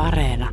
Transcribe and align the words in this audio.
Areena. 0.00 0.50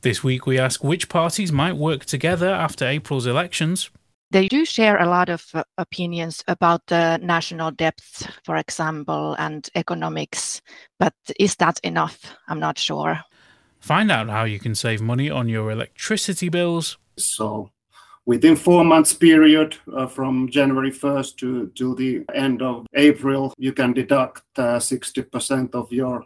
This 0.00 0.24
week 0.24 0.46
we 0.46 0.58
ask 0.58 0.82
which 0.82 1.08
parties 1.08 1.52
might 1.52 1.76
work 1.76 2.04
together 2.04 2.50
after 2.50 2.86
April's 2.86 3.26
elections. 3.26 3.90
They 4.30 4.48
do 4.48 4.64
share 4.64 4.98
a 4.98 5.06
lot 5.06 5.28
of 5.28 5.44
uh, 5.54 5.62
opinions 5.78 6.42
about 6.48 6.86
the 6.86 7.18
national 7.18 7.70
depth, 7.70 8.26
for 8.44 8.56
example, 8.56 9.36
and 9.38 9.68
economics. 9.74 10.60
But 10.98 11.14
is 11.38 11.56
that 11.56 11.78
enough? 11.84 12.18
I'm 12.48 12.58
not 12.58 12.78
sure. 12.78 13.20
Find 13.80 14.10
out 14.10 14.30
how 14.30 14.44
you 14.44 14.58
can 14.58 14.74
save 14.74 15.00
money 15.00 15.30
on 15.30 15.48
your 15.48 15.70
electricity 15.70 16.48
bills. 16.48 16.98
So 17.18 17.70
within 18.26 18.56
four 18.56 18.84
months 18.84 19.12
period 19.12 19.76
uh, 19.94 20.06
from 20.06 20.48
January 20.50 20.90
1st 20.90 21.36
to, 21.36 21.68
to 21.74 21.94
the 21.94 22.24
end 22.34 22.62
of 22.62 22.86
April, 22.94 23.52
you 23.58 23.72
can 23.72 23.92
deduct 23.92 24.42
uh, 24.56 24.78
60% 24.78 25.74
of 25.74 25.92
your 25.92 26.24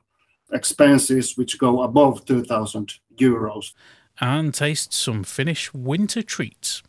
expenses 0.53 1.37
which 1.37 1.59
go 1.59 1.83
above 1.83 2.25
2,000 2.25 2.95
euros. 3.17 3.73
And 4.21 4.53
taste 4.53 4.93
some 4.93 5.25
Finnish 5.25 5.73
winter 5.73 6.23
treats. 6.23 6.83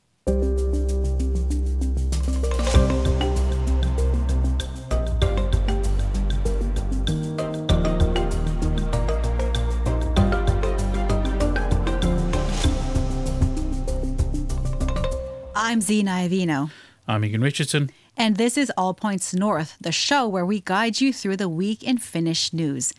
I'm 15.55 15.81
Zena 15.81 16.11
Iovino. 16.11 16.71
I'm 17.07 17.23
Egan 17.23 17.41
Richardson. 17.41 17.91
And 18.17 18.37
this 18.37 18.57
is 18.57 18.71
All 18.75 18.95
Points 18.95 19.35
North, 19.35 19.77
the 19.79 19.91
show 19.91 20.27
where 20.27 20.45
we 20.45 20.61
guide 20.61 20.99
you 20.99 21.13
through 21.13 21.37
the 21.37 21.47
week 21.47 21.83
in 21.83 21.99
Finnish 21.99 22.51
news. 22.51 22.91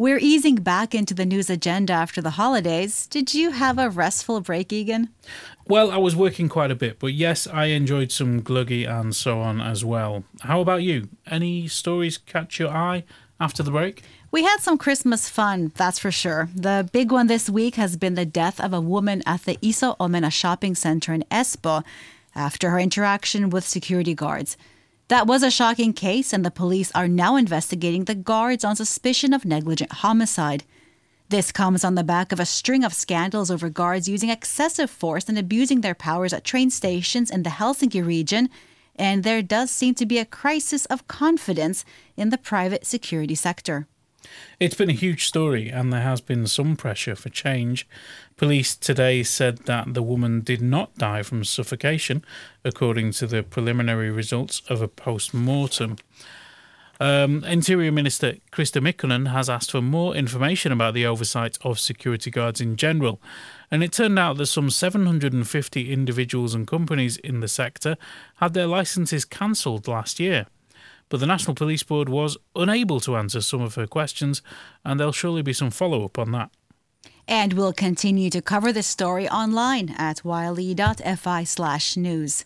We're 0.00 0.16
easing 0.16 0.54
back 0.54 0.94
into 0.94 1.12
the 1.12 1.26
news 1.26 1.50
agenda 1.50 1.92
after 1.92 2.22
the 2.22 2.30
holidays. 2.30 3.06
Did 3.06 3.34
you 3.34 3.50
have 3.50 3.78
a 3.78 3.90
restful 3.90 4.40
break, 4.40 4.72
Egan? 4.72 5.10
Well, 5.66 5.90
I 5.90 5.98
was 5.98 6.16
working 6.16 6.48
quite 6.48 6.70
a 6.70 6.74
bit, 6.74 6.98
but 6.98 7.12
yes, 7.12 7.46
I 7.46 7.66
enjoyed 7.66 8.10
some 8.10 8.40
glögi 8.40 8.88
and 8.88 9.14
so 9.14 9.40
on 9.40 9.60
as 9.60 9.84
well. 9.84 10.24
How 10.40 10.62
about 10.62 10.82
you? 10.82 11.10
Any 11.26 11.68
stories 11.68 12.16
catch 12.16 12.58
your 12.58 12.70
eye 12.70 13.04
after 13.38 13.62
the 13.62 13.72
break? 13.72 14.02
We 14.30 14.42
had 14.42 14.60
some 14.60 14.78
Christmas 14.78 15.28
fun, 15.28 15.70
that's 15.74 15.98
for 15.98 16.10
sure. 16.10 16.48
The 16.54 16.88
big 16.90 17.12
one 17.12 17.26
this 17.26 17.50
week 17.50 17.74
has 17.74 17.98
been 17.98 18.14
the 18.14 18.24
death 18.24 18.58
of 18.58 18.72
a 18.72 18.80
woman 18.80 19.22
at 19.26 19.44
the 19.44 19.58
Iso 19.58 19.98
Omena 19.98 20.32
shopping 20.32 20.74
center 20.74 21.12
in 21.12 21.24
Espoo 21.30 21.84
after 22.34 22.70
her 22.70 22.78
interaction 22.78 23.50
with 23.50 23.68
security 23.68 24.14
guards. 24.14 24.56
That 25.10 25.26
was 25.26 25.42
a 25.42 25.50
shocking 25.50 25.92
case, 25.92 26.32
and 26.32 26.44
the 26.44 26.52
police 26.52 26.92
are 26.94 27.08
now 27.08 27.34
investigating 27.34 28.04
the 28.04 28.14
guards 28.14 28.64
on 28.64 28.76
suspicion 28.76 29.32
of 29.32 29.44
negligent 29.44 29.90
homicide. 29.90 30.62
This 31.30 31.50
comes 31.50 31.82
on 31.82 31.96
the 31.96 32.04
back 32.04 32.30
of 32.30 32.38
a 32.38 32.46
string 32.46 32.84
of 32.84 32.94
scandals 32.94 33.50
over 33.50 33.68
guards 33.68 34.08
using 34.08 34.30
excessive 34.30 34.88
force 34.88 35.28
and 35.28 35.36
abusing 35.36 35.80
their 35.80 35.96
powers 35.96 36.32
at 36.32 36.44
train 36.44 36.70
stations 36.70 37.28
in 37.28 37.42
the 37.42 37.50
Helsinki 37.50 38.06
region, 38.06 38.50
and 38.94 39.24
there 39.24 39.42
does 39.42 39.72
seem 39.72 39.94
to 39.96 40.06
be 40.06 40.18
a 40.18 40.24
crisis 40.24 40.86
of 40.86 41.08
confidence 41.08 41.84
in 42.16 42.28
the 42.28 42.38
private 42.38 42.86
security 42.86 43.34
sector. 43.34 43.88
It's 44.58 44.74
been 44.74 44.90
a 44.90 44.94
huge 44.94 45.26
story, 45.26 45.68
and 45.68 45.92
there 45.92 46.02
has 46.02 46.20
been 46.20 46.46
some 46.46 46.76
pressure 46.76 47.16
for 47.16 47.28
change. 47.28 47.88
Police 48.36 48.76
today 48.76 49.22
said 49.22 49.58
that 49.66 49.94
the 49.94 50.02
woman 50.02 50.40
did 50.40 50.60
not 50.60 50.96
die 50.96 51.22
from 51.22 51.44
suffocation, 51.44 52.24
according 52.64 53.12
to 53.12 53.26
the 53.26 53.42
preliminary 53.42 54.10
results 54.10 54.62
of 54.68 54.82
a 54.82 54.88
post 54.88 55.32
mortem. 55.32 55.96
Um, 57.00 57.42
Interior 57.44 57.90
Minister 57.90 58.34
Krista 58.52 58.82
Mikkonen 58.82 59.32
has 59.32 59.48
asked 59.48 59.70
for 59.70 59.80
more 59.80 60.14
information 60.14 60.70
about 60.70 60.92
the 60.92 61.06
oversight 61.06 61.56
of 61.62 61.80
security 61.80 62.30
guards 62.30 62.60
in 62.60 62.76
general, 62.76 63.22
and 63.70 63.82
it 63.82 63.92
turned 63.92 64.18
out 64.18 64.36
that 64.36 64.46
some 64.46 64.68
750 64.68 65.90
individuals 65.90 66.54
and 66.54 66.66
companies 66.66 67.16
in 67.16 67.40
the 67.40 67.48
sector 67.48 67.96
had 68.36 68.52
their 68.52 68.66
licences 68.66 69.24
cancelled 69.24 69.88
last 69.88 70.20
year 70.20 70.46
but 71.10 71.20
the 71.20 71.26
National 71.26 71.54
Police 71.54 71.82
Board 71.82 72.08
was 72.08 72.38
unable 72.56 73.00
to 73.00 73.16
answer 73.16 73.42
some 73.42 73.60
of 73.60 73.74
her 73.74 73.86
questions, 73.86 74.40
and 74.84 74.98
there'll 74.98 75.12
surely 75.12 75.42
be 75.42 75.52
some 75.52 75.70
follow 75.70 76.04
up 76.04 76.18
on 76.18 76.32
that. 76.32 76.50
And 77.28 77.52
we'll 77.52 77.74
continue 77.74 78.30
to 78.30 78.40
cover 78.40 78.72
this 78.72 78.86
story 78.86 79.28
online 79.28 79.90
at 79.98 80.22
yle.fi 80.24 81.44
slash 81.44 81.96
news. 81.96 82.44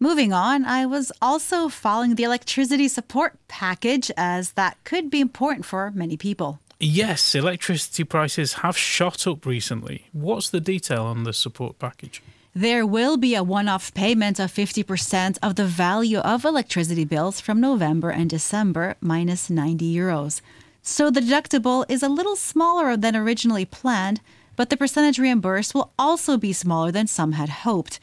Moving 0.00 0.32
on, 0.32 0.64
I 0.64 0.86
was 0.86 1.12
also 1.20 1.68
following 1.68 2.14
the 2.14 2.24
electricity 2.24 2.88
support 2.88 3.34
package 3.46 4.10
as 4.16 4.52
that 4.52 4.82
could 4.82 5.10
be 5.10 5.20
important 5.20 5.64
for 5.64 5.92
many 5.92 6.16
people. 6.16 6.58
Yes, 6.80 7.36
electricity 7.36 8.02
prices 8.02 8.54
have 8.54 8.76
shot 8.76 9.24
up 9.28 9.46
recently. 9.46 10.08
What's 10.10 10.50
the 10.50 10.60
detail 10.60 11.04
on 11.04 11.22
the 11.22 11.32
support 11.32 11.78
package? 11.78 12.20
There 12.54 12.84
will 12.84 13.16
be 13.16 13.34
a 13.34 13.42
one 13.42 13.66
off 13.66 13.94
payment 13.94 14.38
of 14.38 14.52
50% 14.52 15.38
of 15.42 15.54
the 15.54 15.64
value 15.64 16.18
of 16.18 16.44
electricity 16.44 17.06
bills 17.06 17.40
from 17.40 17.62
November 17.62 18.10
and 18.10 18.28
December, 18.28 18.96
minus 19.00 19.48
90 19.48 19.90
euros. 19.90 20.42
So 20.82 21.10
the 21.10 21.20
deductible 21.22 21.86
is 21.88 22.02
a 22.02 22.10
little 22.10 22.36
smaller 22.36 22.94
than 22.94 23.16
originally 23.16 23.64
planned, 23.64 24.20
but 24.54 24.68
the 24.68 24.76
percentage 24.76 25.18
reimbursed 25.18 25.74
will 25.74 25.94
also 25.98 26.36
be 26.36 26.52
smaller 26.52 26.92
than 26.92 27.06
some 27.06 27.32
had 27.32 27.48
hoped. 27.64 27.98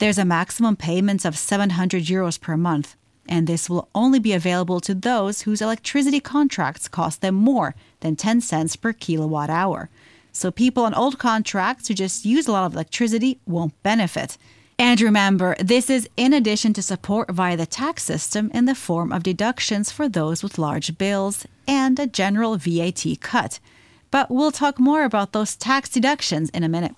There's 0.00 0.18
a 0.18 0.24
maximum 0.26 0.76
payment 0.76 1.24
of 1.24 1.38
700 1.38 2.04
euros 2.04 2.38
per 2.38 2.58
month, 2.58 2.94
and 3.26 3.46
this 3.46 3.70
will 3.70 3.88
only 3.94 4.18
be 4.18 4.34
available 4.34 4.80
to 4.80 4.94
those 4.94 5.42
whose 5.42 5.62
electricity 5.62 6.20
contracts 6.20 6.88
cost 6.88 7.22
them 7.22 7.36
more 7.36 7.74
than 8.00 8.16
10 8.16 8.42
cents 8.42 8.76
per 8.76 8.92
kilowatt 8.92 9.48
hour 9.48 9.88
so 10.38 10.50
people 10.50 10.84
on 10.84 10.94
old 10.94 11.18
contracts 11.18 11.88
who 11.88 11.94
just 11.94 12.24
use 12.24 12.46
a 12.46 12.52
lot 12.52 12.64
of 12.64 12.74
electricity 12.74 13.40
won't 13.46 13.80
benefit. 13.82 14.38
And 14.78 15.00
remember, 15.00 15.56
this 15.58 15.90
is 15.90 16.08
in 16.16 16.32
addition 16.32 16.72
to 16.74 16.82
support 16.82 17.30
via 17.32 17.56
the 17.56 17.66
tax 17.66 18.04
system 18.04 18.48
in 18.54 18.66
the 18.66 18.76
form 18.76 19.12
of 19.12 19.24
deductions 19.24 19.90
for 19.90 20.08
those 20.08 20.42
with 20.42 20.56
large 20.56 20.96
bills 20.96 21.46
and 21.66 21.98
a 21.98 22.06
general 22.06 22.56
VAT 22.56 23.04
cut. 23.20 23.58
But 24.12 24.30
we'll 24.30 24.52
talk 24.52 24.78
more 24.78 25.02
about 25.02 25.32
those 25.32 25.56
tax 25.56 25.88
deductions 25.88 26.48
in 26.50 26.62
a 26.62 26.68
minute. 26.68 26.94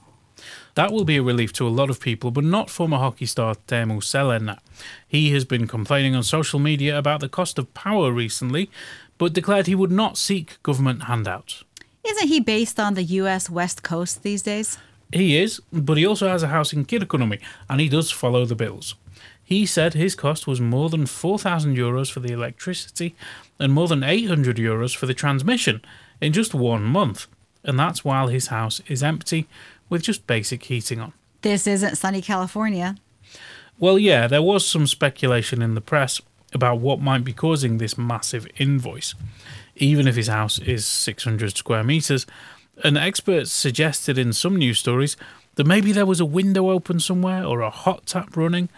That 0.75 0.93
will 0.93 1.05
be 1.05 1.17
a 1.17 1.23
relief 1.23 1.53
to 1.55 1.67
a 1.67 1.69
lot 1.69 1.91
of 1.91 2.01
people, 2.01 2.31
but 2.31 2.45
not 2.45 2.71
former 2.71 2.99
hockey 2.99 3.27
star 3.27 3.55
Teemu 3.67 4.03
Selänne. 4.03 4.59
He 5.07 5.33
has 5.33 5.45
been 5.45 5.67
complaining 5.67 6.15
on 6.15 6.23
social 6.23 6.59
media 6.59 6.97
about 6.97 7.21
the 7.21 7.29
cost 7.29 7.59
of 7.59 7.73
power 7.75 8.13
recently, 8.13 8.71
but 9.19 9.33
declared 9.33 9.67
he 9.67 9.75
would 9.75 9.91
not 9.91 10.17
seek 10.17 10.63
government 10.63 11.05
handouts. 11.05 11.65
Isn't 12.05 12.29
he 12.29 12.41
based 12.41 12.81
on 12.81 12.95
the 12.95 13.03
US 13.03 13.51
West 13.51 13.83
Coast 13.83 14.23
these 14.23 14.43
days? 14.43 14.79
He 15.13 15.37
is, 15.37 15.61
but 15.73 15.97
he 15.97 16.07
also 16.07 16.29
has 16.29 16.43
a 16.43 16.49
house 16.49 16.73
in 16.73 16.85
Kirkkonummi 16.85 17.41
and 17.69 17.81
he 17.81 17.89
does 17.89 18.11
follow 18.11 18.45
the 18.45 18.55
bills. 18.55 18.95
He 19.43 19.67
said 19.67 19.95
his 19.95 20.15
cost 20.15 20.47
was 20.47 20.61
more 20.61 20.89
than 20.89 21.07
4,000 21.07 21.77
euros 21.77 22.11
for 22.11 22.21
the 22.21 22.33
electricity 22.33 23.17
and 23.59 23.73
more 23.73 23.89
than 23.89 24.05
800 24.05 24.57
euros 24.57 24.95
for 24.95 25.07
the 25.07 25.15
transmission 25.15 25.83
in 26.21 26.33
just 26.33 26.55
one 26.55 26.85
month. 26.85 27.27
And 27.65 27.79
that's 27.79 28.05
while 28.05 28.29
his 28.29 28.47
house 28.47 28.81
is 28.87 29.03
empty 29.03 29.49
with 29.89 30.03
just 30.03 30.27
basic 30.27 30.63
heating 30.65 31.01
on. 31.01 31.13
This 31.43 31.67
isn't 31.67 31.97
sunny 31.97 32.23
California. 32.23 32.97
Well, 33.79 33.99
yeah, 33.99 34.27
there 34.27 34.43
was 34.43 34.65
some 34.65 34.87
speculation 34.87 35.63
in 35.63 35.75
the 35.75 35.81
press 35.81 36.21
about 36.53 36.79
what 36.79 37.01
might 37.01 37.25
be 37.25 37.33
causing 37.33 37.79
this 37.79 37.97
massive 37.97 38.47
invoice 38.59 39.15
even 39.81 40.07
if 40.07 40.15
his 40.15 40.29
house 40.29 40.59
is 40.61 40.87
600 40.87 41.57
square 41.57 41.83
meters. 41.83 42.27
And 42.85 42.97
experts 42.97 43.51
suggested 43.51 44.19
in 44.19 44.33
some 44.33 44.57
news 44.57 44.79
stories 44.79 45.17
that 45.57 45.67
maybe 45.67 45.91
there 45.93 46.07
was 46.07 46.21
a 46.21 46.25
window 46.25 46.71
open 46.71 47.01
somewhere 47.01 47.45
or 47.45 47.61
a 47.61 47.71
hot 47.71 48.07
tap 48.07 48.37
running. 48.37 48.69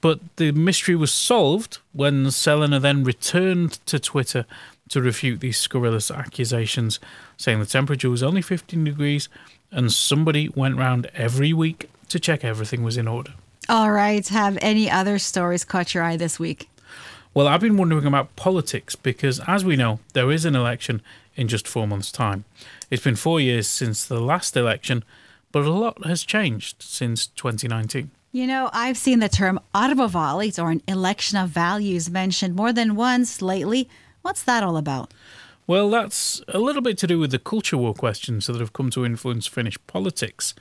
But 0.00 0.20
the 0.36 0.52
mystery 0.52 0.94
was 0.94 1.12
solved 1.12 1.78
when 1.92 2.26
Selänne 2.26 2.80
then 2.80 3.02
returned 3.02 3.72
to 3.86 3.98
Twitter 3.98 4.46
to 4.90 5.02
refute 5.02 5.40
these 5.40 5.58
scurrilous 5.58 6.10
accusations, 6.10 7.00
saying 7.36 7.58
the 7.58 7.66
temperature 7.66 8.08
was 8.08 8.22
only 8.22 8.40
15 8.40 8.84
degrees 8.84 9.28
and 9.70 9.92
somebody 9.92 10.48
went 10.50 10.76
round 10.76 11.10
every 11.14 11.52
week 11.52 11.90
to 12.08 12.20
check 12.20 12.44
everything 12.44 12.82
was 12.82 12.96
in 12.96 13.08
order. 13.08 13.34
All 13.68 13.90
right. 13.90 14.26
Have 14.28 14.56
any 14.62 14.90
other 14.90 15.18
stories 15.18 15.64
caught 15.64 15.92
your 15.92 16.04
eye 16.04 16.16
this 16.16 16.38
week? 16.38 16.70
Well, 17.34 17.46
I've 17.46 17.60
been 17.60 17.76
wondering 17.76 18.06
about 18.06 18.34
politics 18.36 18.96
because, 18.96 19.40
as 19.46 19.64
we 19.64 19.76
know, 19.76 20.00
there 20.12 20.30
is 20.30 20.44
an 20.44 20.56
election 20.56 21.02
in 21.36 21.48
just 21.48 21.68
four 21.68 21.86
months' 21.86 22.10
time. 22.10 22.44
It's 22.90 23.04
been 23.04 23.16
four 23.16 23.40
years 23.40 23.68
since 23.68 24.04
the 24.04 24.20
last 24.20 24.56
election, 24.56 25.04
but 25.52 25.64
a 25.64 25.70
lot 25.70 26.04
has 26.04 26.24
changed 26.24 26.82
since 26.82 27.26
2019. 27.28 28.10
You 28.32 28.46
know, 28.46 28.68
I've 28.72 28.98
seen 28.98 29.20
the 29.20 29.28
term 29.28 29.58
arvovaalit 29.74 30.62
or 30.62 30.70
an 30.70 30.82
election 30.86 31.38
of 31.38 31.48
values 31.48 32.10
mentioned 32.10 32.54
more 32.54 32.72
than 32.72 32.94
once 32.94 33.40
lately. 33.40 33.88
What's 34.22 34.42
that 34.42 34.62
all 34.62 34.76
about? 34.76 35.14
Well, 35.66 35.90
that's 35.90 36.42
a 36.48 36.58
little 36.58 36.82
bit 36.82 36.96
to 36.98 37.06
do 37.06 37.18
with 37.18 37.30
the 37.30 37.38
culture 37.38 37.76
war 37.76 37.94
questions 37.94 38.46
that 38.46 38.56
have 38.56 38.72
come 38.72 38.90
to 38.90 39.04
influence 39.04 39.46
Finnish 39.46 39.76
politics. 39.86 40.54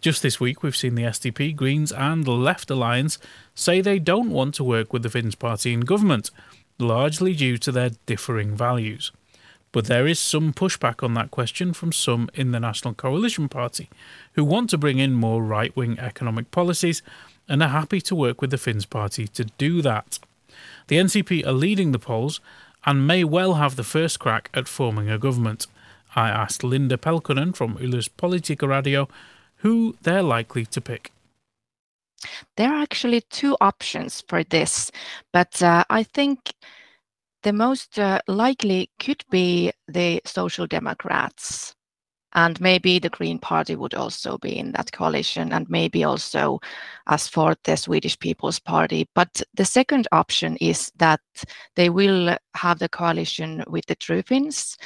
Just 0.00 0.22
this 0.22 0.40
week, 0.40 0.62
we've 0.62 0.76
seen 0.76 0.94
the 0.94 1.02
SDP, 1.02 1.54
Greens, 1.54 1.92
and 1.92 2.26
Left 2.26 2.70
Alliance 2.70 3.18
say 3.54 3.82
they 3.82 3.98
don't 3.98 4.30
want 4.30 4.54
to 4.54 4.64
work 4.64 4.94
with 4.94 5.02
the 5.02 5.10
Finns 5.10 5.34
party 5.34 5.74
in 5.74 5.80
government, 5.80 6.30
largely 6.78 7.34
due 7.34 7.58
to 7.58 7.70
their 7.70 7.90
differing 8.06 8.56
values. 8.56 9.12
But 9.72 9.86
there 9.86 10.06
is 10.06 10.18
some 10.18 10.54
pushback 10.54 11.02
on 11.02 11.12
that 11.14 11.30
question 11.30 11.74
from 11.74 11.92
some 11.92 12.30
in 12.32 12.52
the 12.52 12.60
National 12.60 12.94
Coalition 12.94 13.48
Party 13.50 13.90
who 14.32 14.44
want 14.44 14.70
to 14.70 14.78
bring 14.78 14.98
in 14.98 15.12
more 15.12 15.42
right 15.42 15.76
wing 15.76 15.98
economic 15.98 16.50
policies 16.50 17.02
and 17.46 17.62
are 17.62 17.68
happy 17.68 18.00
to 18.00 18.14
work 18.14 18.40
with 18.40 18.50
the 18.50 18.58
Finns 18.58 18.86
Party 18.86 19.28
to 19.28 19.44
do 19.58 19.82
that. 19.82 20.18
The 20.88 20.96
NCP 20.96 21.46
are 21.46 21.52
leading 21.52 21.92
the 21.92 21.98
polls 21.98 22.40
and 22.86 23.06
may 23.06 23.22
well 23.22 23.54
have 23.54 23.76
the 23.76 23.84
first 23.84 24.18
crack 24.18 24.48
at 24.54 24.66
forming 24.66 25.10
a 25.10 25.18
government. 25.18 25.66
I 26.16 26.30
asked 26.30 26.64
Linda 26.64 26.96
Pelkonen 26.96 27.54
from 27.54 27.76
Yle's 27.78 28.08
Politiikka 28.08 28.66
Radio 28.66 29.06
who 29.60 29.96
they're 30.02 30.22
likely 30.22 30.66
to 30.66 30.80
pick. 30.80 31.12
There 32.56 32.70
are 32.72 32.82
actually 32.82 33.22
two 33.30 33.56
options 33.60 34.22
for 34.28 34.44
this, 34.44 34.90
but 35.32 35.62
uh, 35.62 35.84
I 35.88 36.02
think 36.02 36.52
the 37.42 37.52
most 37.52 37.98
uh, 37.98 38.20
likely 38.28 38.90
could 38.98 39.24
be 39.30 39.72
the 39.88 40.20
Social 40.26 40.66
Democrats. 40.66 41.74
And 42.32 42.60
maybe 42.60 43.00
the 43.00 43.08
Green 43.08 43.40
Party 43.40 43.74
would 43.74 43.94
also 43.94 44.38
be 44.38 44.56
in 44.56 44.70
that 44.72 44.92
coalition, 44.92 45.52
and 45.52 45.68
maybe 45.68 46.04
also 46.04 46.60
as 47.08 47.26
for 47.26 47.56
the 47.64 47.76
Swedish 47.76 48.16
People's 48.20 48.60
Party. 48.60 49.08
But 49.16 49.42
the 49.54 49.64
second 49.64 50.06
option 50.12 50.56
is 50.60 50.92
that 50.98 51.20
they 51.74 51.90
will 51.90 52.36
have 52.54 52.78
the 52.78 52.88
coalition 52.88 53.64
with 53.66 53.84
the 53.86 53.96
True 53.96 54.22
Finns, 54.22 54.76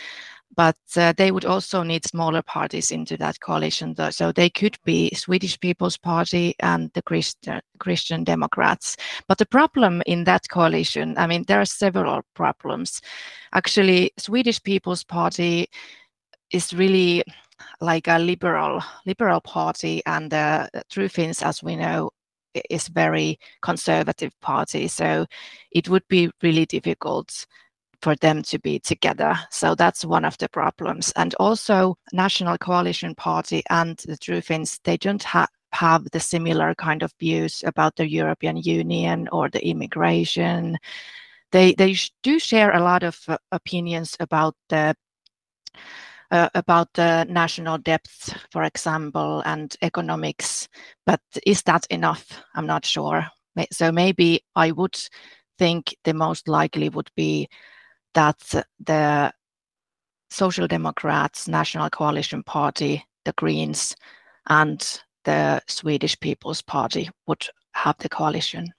but 0.56 0.76
uh, 0.96 1.12
they 1.16 1.30
would 1.30 1.44
also 1.44 1.82
need 1.82 2.04
smaller 2.04 2.42
parties 2.42 2.90
into 2.90 3.16
that 3.16 3.40
coalition. 3.40 3.94
Though. 3.94 4.10
So 4.10 4.32
they 4.32 4.50
could 4.50 4.78
be 4.84 5.10
Swedish 5.14 5.58
People's 5.58 5.96
Party 5.96 6.54
and 6.60 6.90
the 6.94 7.02
Christian, 7.02 7.60
Christian 7.78 8.24
Democrats. 8.24 8.96
But 9.28 9.38
the 9.38 9.46
problem 9.46 10.02
in 10.06 10.24
that 10.24 10.48
coalition, 10.48 11.14
I 11.18 11.26
mean, 11.26 11.44
there 11.46 11.60
are 11.60 11.66
several 11.66 12.22
problems. 12.34 13.00
Actually, 13.52 14.12
Swedish 14.18 14.62
People's 14.62 15.04
Party 15.04 15.68
is 16.50 16.74
really 16.74 17.24
like 17.80 18.08
a 18.08 18.18
liberal 18.18 18.82
liberal 19.06 19.40
party, 19.40 20.02
and 20.06 20.32
uh, 20.34 20.68
True 20.90 21.08
Finns, 21.08 21.42
as 21.42 21.62
we 21.62 21.76
know, 21.76 22.10
is 22.70 22.88
very 22.88 23.38
conservative 23.62 24.32
party. 24.40 24.88
So 24.88 25.26
it 25.70 25.88
would 25.88 26.06
be 26.08 26.30
really 26.42 26.66
difficult 26.66 27.46
for 28.04 28.14
them 28.16 28.42
to 28.42 28.58
be 28.58 28.78
together. 28.78 29.34
So 29.50 29.74
that's 29.74 30.04
one 30.04 30.26
of 30.26 30.36
the 30.36 30.48
problems. 30.50 31.10
And 31.16 31.34
also, 31.40 31.96
National 32.12 32.58
Coalition 32.58 33.14
Party 33.14 33.62
and 33.70 33.96
the 34.04 34.18
True 34.18 34.42
Finns, 34.42 34.78
they 34.84 34.98
don't 34.98 35.22
ha- 35.22 35.48
have 35.72 36.04
the 36.10 36.20
similar 36.20 36.74
kind 36.74 37.02
of 37.02 37.14
views 37.18 37.64
about 37.66 37.96
the 37.96 38.06
European 38.06 38.58
Union 38.58 39.26
or 39.32 39.48
the 39.48 39.66
immigration. 39.66 40.76
They 41.50 41.72
they 41.74 41.96
do 42.22 42.38
share 42.38 42.72
a 42.72 42.84
lot 42.84 43.02
of 43.04 43.18
uh, 43.26 43.38
opinions 43.52 44.16
about 44.20 44.54
the 44.68 44.94
uh, 46.30 46.50
about 46.54 46.88
the 46.92 47.24
national 47.24 47.78
depth, 47.78 48.36
for 48.50 48.64
example, 48.64 49.42
and 49.46 49.74
economics. 49.80 50.68
But 51.06 51.20
is 51.46 51.62
that 51.62 51.86
enough? 51.90 52.42
I'm 52.54 52.66
not 52.66 52.84
sure. 52.84 53.26
So 53.72 53.92
maybe 53.92 54.44
I 54.54 54.72
would 54.72 54.96
think 55.58 55.96
the 56.04 56.12
most 56.14 56.48
likely 56.48 56.88
would 56.90 57.10
be 57.16 57.48
that 58.14 58.66
the 58.80 59.32
Social 60.30 60.66
Democrats, 60.66 61.46
National 61.46 61.90
Coalition 61.90 62.42
Party, 62.42 63.04
the 63.24 63.32
Greens, 63.32 63.94
and 64.48 65.00
the 65.24 65.62
Swedish 65.68 66.18
People's 66.18 66.62
Party 66.62 67.10
would 67.26 67.46
have 67.72 67.96
the 67.98 68.08
coalition. 68.08 68.72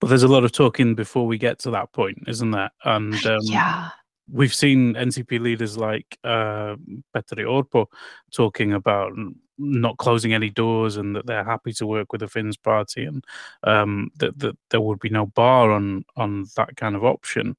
But 0.00 0.08
there's 0.08 0.22
a 0.22 0.28
lot 0.28 0.44
of 0.44 0.52
talking 0.52 0.94
before 0.94 1.26
we 1.26 1.38
get 1.38 1.58
to 1.60 1.70
that 1.70 1.92
point, 1.92 2.18
isn't 2.26 2.50
there? 2.50 2.70
And 2.84 3.14
um, 3.26 3.40
yeah, 3.42 3.90
we've 4.30 4.54
seen 4.54 4.94
NCP 4.94 5.40
leaders 5.40 5.76
like 5.76 6.18
uh, 6.24 6.76
Petteri 7.14 7.44
Orpo 7.44 7.86
talking 8.32 8.72
about 8.72 9.12
not 9.58 9.98
closing 9.98 10.32
any 10.32 10.50
doors 10.50 10.96
and 10.96 11.14
that 11.14 11.26
they're 11.26 11.44
happy 11.44 11.72
to 11.74 11.86
work 11.86 12.10
with 12.12 12.20
the 12.20 12.28
Finns 12.28 12.56
party 12.56 13.04
and 13.04 13.24
um, 13.64 14.10
that, 14.16 14.38
that 14.38 14.56
there 14.70 14.80
would 14.80 14.98
be 14.98 15.10
no 15.10 15.26
bar 15.26 15.70
on 15.70 16.04
on 16.16 16.46
that 16.56 16.76
kind 16.76 16.96
of 16.96 17.04
option 17.04 17.56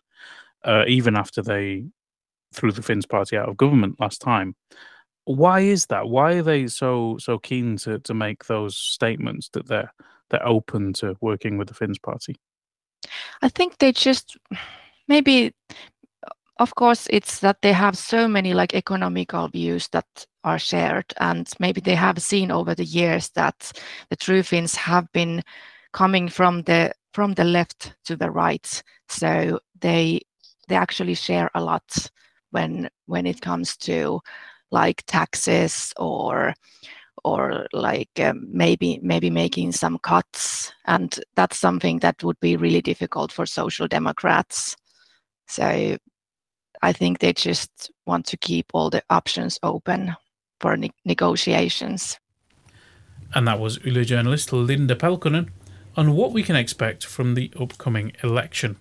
uh, 0.63 0.85
even 0.87 1.15
after 1.15 1.41
they 1.41 1.85
threw 2.53 2.71
the 2.71 2.81
Finns 2.81 3.05
party 3.05 3.37
out 3.37 3.49
of 3.49 3.57
government 3.57 3.99
last 3.99 4.21
time. 4.21 4.55
Why 5.25 5.61
is 5.61 5.87
that? 5.87 6.09
Why 6.09 6.33
are 6.33 6.43
they 6.43 6.67
so 6.67 7.17
so 7.19 7.39
keen 7.39 7.77
to 7.77 7.99
to 7.99 8.13
make 8.13 8.45
those 8.45 8.77
statements 8.77 9.49
that 9.53 9.67
they're 9.67 9.91
they're 10.29 10.47
open 10.47 10.93
to 10.93 11.15
working 11.21 11.57
with 11.57 11.67
the 11.67 11.73
Finns 11.73 11.99
party? 11.99 12.35
I 13.41 13.49
think 13.49 13.77
they 13.77 13.91
just 13.91 14.37
maybe 15.07 15.53
of 16.59 16.75
course 16.75 17.07
it's 17.09 17.39
that 17.39 17.61
they 17.61 17.73
have 17.73 17.97
so 17.97 18.27
many 18.27 18.53
like 18.53 18.73
economical 18.73 19.47
views 19.47 19.87
that 19.89 20.25
are 20.43 20.59
shared 20.59 21.13
and 21.19 21.49
maybe 21.59 21.81
they 21.81 21.95
have 21.95 22.21
seen 22.21 22.51
over 22.51 22.75
the 22.75 22.85
years 22.85 23.29
that 23.29 23.71
the 24.09 24.15
true 24.15 24.43
finns 24.43 24.75
have 24.75 25.11
been 25.13 25.41
coming 25.93 26.29
from 26.29 26.61
the 26.63 26.93
from 27.13 27.33
the 27.33 27.43
left 27.43 27.95
to 28.05 28.15
the 28.15 28.29
right 28.29 28.83
so 29.07 29.59
they 29.79 30.21
they 30.67 30.75
actually 30.75 31.15
share 31.15 31.49
a 31.55 31.63
lot 31.63 31.83
when 32.51 32.89
when 33.05 33.25
it 33.25 33.41
comes 33.41 33.77
to 33.77 34.19
like 34.71 35.03
taxes 35.05 35.93
or 35.97 36.53
or 37.23 37.67
like 37.73 38.09
um, 38.19 38.47
maybe 38.51 38.99
maybe 39.01 39.29
making 39.29 39.71
some 39.71 39.97
cuts. 39.99 40.73
And 40.85 41.17
that's 41.35 41.57
something 41.57 41.99
that 41.99 42.23
would 42.23 42.39
be 42.39 42.57
really 42.57 42.81
difficult 42.81 43.31
for 43.31 43.45
social 43.45 43.87
democrats. 43.87 44.75
So 45.47 45.97
i 46.83 46.91
think 46.91 47.19
they 47.19 47.33
just 47.33 47.91
want 48.05 48.25
to 48.25 48.37
keep 48.37 48.65
all 48.73 48.89
the 48.89 49.01
options 49.09 49.57
open 49.63 50.15
for 50.59 50.77
ne- 50.77 50.91
negotiations. 51.05 52.19
And 53.33 53.47
that 53.47 53.59
was 53.59 53.79
Yle 53.83 54.03
journalist 54.03 54.53
Linda 54.53 54.95
Pelkonen 54.95 55.49
on 55.95 56.15
what 56.15 56.31
we 56.31 56.43
can 56.43 56.55
expect 56.55 57.05
from 57.05 57.35
the 57.35 57.51
upcoming 57.59 58.11
election. 58.23 58.77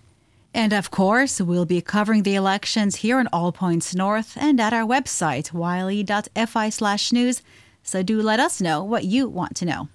And 0.53 0.71
of 0.71 0.91
course, 0.91 1.41
we'll 1.41 1.65
be 1.65 1.81
covering 1.81 2.23
the 2.23 2.35
elections 2.35 2.97
here 2.97 3.17
on 3.17 3.27
All 3.33 3.51
Points 3.51 3.95
North 3.95 4.37
and 4.37 4.59
at 4.59 4.73
our 4.73 4.85
website, 4.85 5.51
yle.fi 5.53 6.69
slash 6.69 7.11
news. 7.11 7.41
So 7.81 8.03
do 8.03 8.21
let 8.21 8.39
us 8.39 8.61
know 8.61 8.83
what 8.83 9.03
you 9.03 9.27
want 9.27 9.55
to 9.57 9.65
know. 9.65 9.89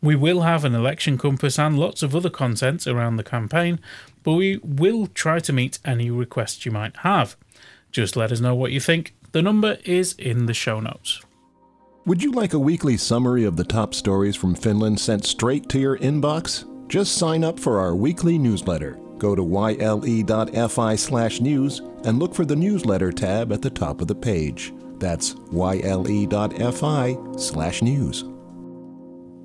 We 0.00 0.16
will 0.16 0.42
have 0.42 0.64
an 0.64 0.74
election 0.74 1.18
compass 1.18 1.58
and 1.58 1.78
lots 1.78 2.02
of 2.02 2.14
other 2.14 2.30
content 2.30 2.86
around 2.86 3.16
the 3.16 3.24
campaign, 3.24 3.80
but 4.22 4.32
we 4.32 4.58
will 4.62 5.08
try 5.08 5.40
to 5.40 5.52
meet 5.52 5.78
any 5.84 6.10
requests 6.10 6.64
you 6.64 6.72
might 6.72 6.98
have. 6.98 7.36
Just 7.90 8.16
let 8.16 8.32
us 8.32 8.40
know 8.40 8.54
what 8.54 8.72
you 8.72 8.80
think. 8.80 9.14
The 9.32 9.42
number 9.42 9.78
is 9.84 10.14
in 10.14 10.46
the 10.46 10.54
show 10.54 10.80
notes. 10.80 11.20
Would 12.06 12.22
you 12.22 12.32
like 12.32 12.54
a 12.54 12.58
weekly 12.58 12.96
summary 12.96 13.44
of 13.44 13.56
the 13.56 13.64
top 13.64 13.92
stories 13.92 14.36
from 14.36 14.54
Finland 14.54 15.00
sent 15.00 15.26
straight 15.26 15.68
to 15.70 15.78
your 15.78 15.98
inbox? 15.98 16.64
Just 16.88 17.18
sign 17.18 17.44
up 17.44 17.60
for 17.60 17.78
our 17.78 17.94
weekly 17.94 18.38
newsletter. 18.38 18.98
Go 19.18 19.34
to 19.34 19.42
yle.fi 19.42 20.96
slash 20.96 21.40
news 21.40 21.80
and 22.04 22.18
look 22.18 22.34
for 22.34 22.44
the 22.44 22.56
newsletter 22.56 23.12
tab 23.12 23.52
at 23.52 23.62
the 23.62 23.70
top 23.70 24.00
of 24.00 24.06
the 24.06 24.14
page. 24.14 24.72
That's 24.98 25.34
yle.fi 25.52 27.16
slash 27.36 27.82
news. 27.82 28.24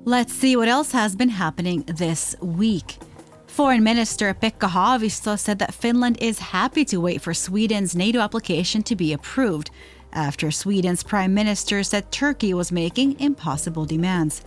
Let's 0.06 0.32
see 0.32 0.54
what 0.56 0.68
else 0.68 0.92
has 0.92 1.16
been 1.16 1.30
happening 1.30 1.82
this 1.82 2.36
week. 2.40 2.98
Foreign 3.46 3.82
Minister 3.84 4.34
Pekka 4.34 4.68
Haavisto 4.68 5.38
said 5.38 5.60
that 5.60 5.72
Finland 5.72 6.18
is 6.20 6.38
happy 6.40 6.84
to 6.86 7.00
wait 7.00 7.22
for 7.22 7.32
Sweden's 7.32 7.94
NATO 7.94 8.18
application 8.18 8.82
to 8.82 8.96
be 8.96 9.12
approved 9.12 9.70
after 10.12 10.50
Sweden's 10.50 11.02
Prime 11.02 11.32
Minister 11.34 11.82
said 11.82 12.10
Turkey 12.10 12.52
was 12.52 12.72
making 12.72 13.18
impossible 13.20 13.84
demands. 13.84 14.42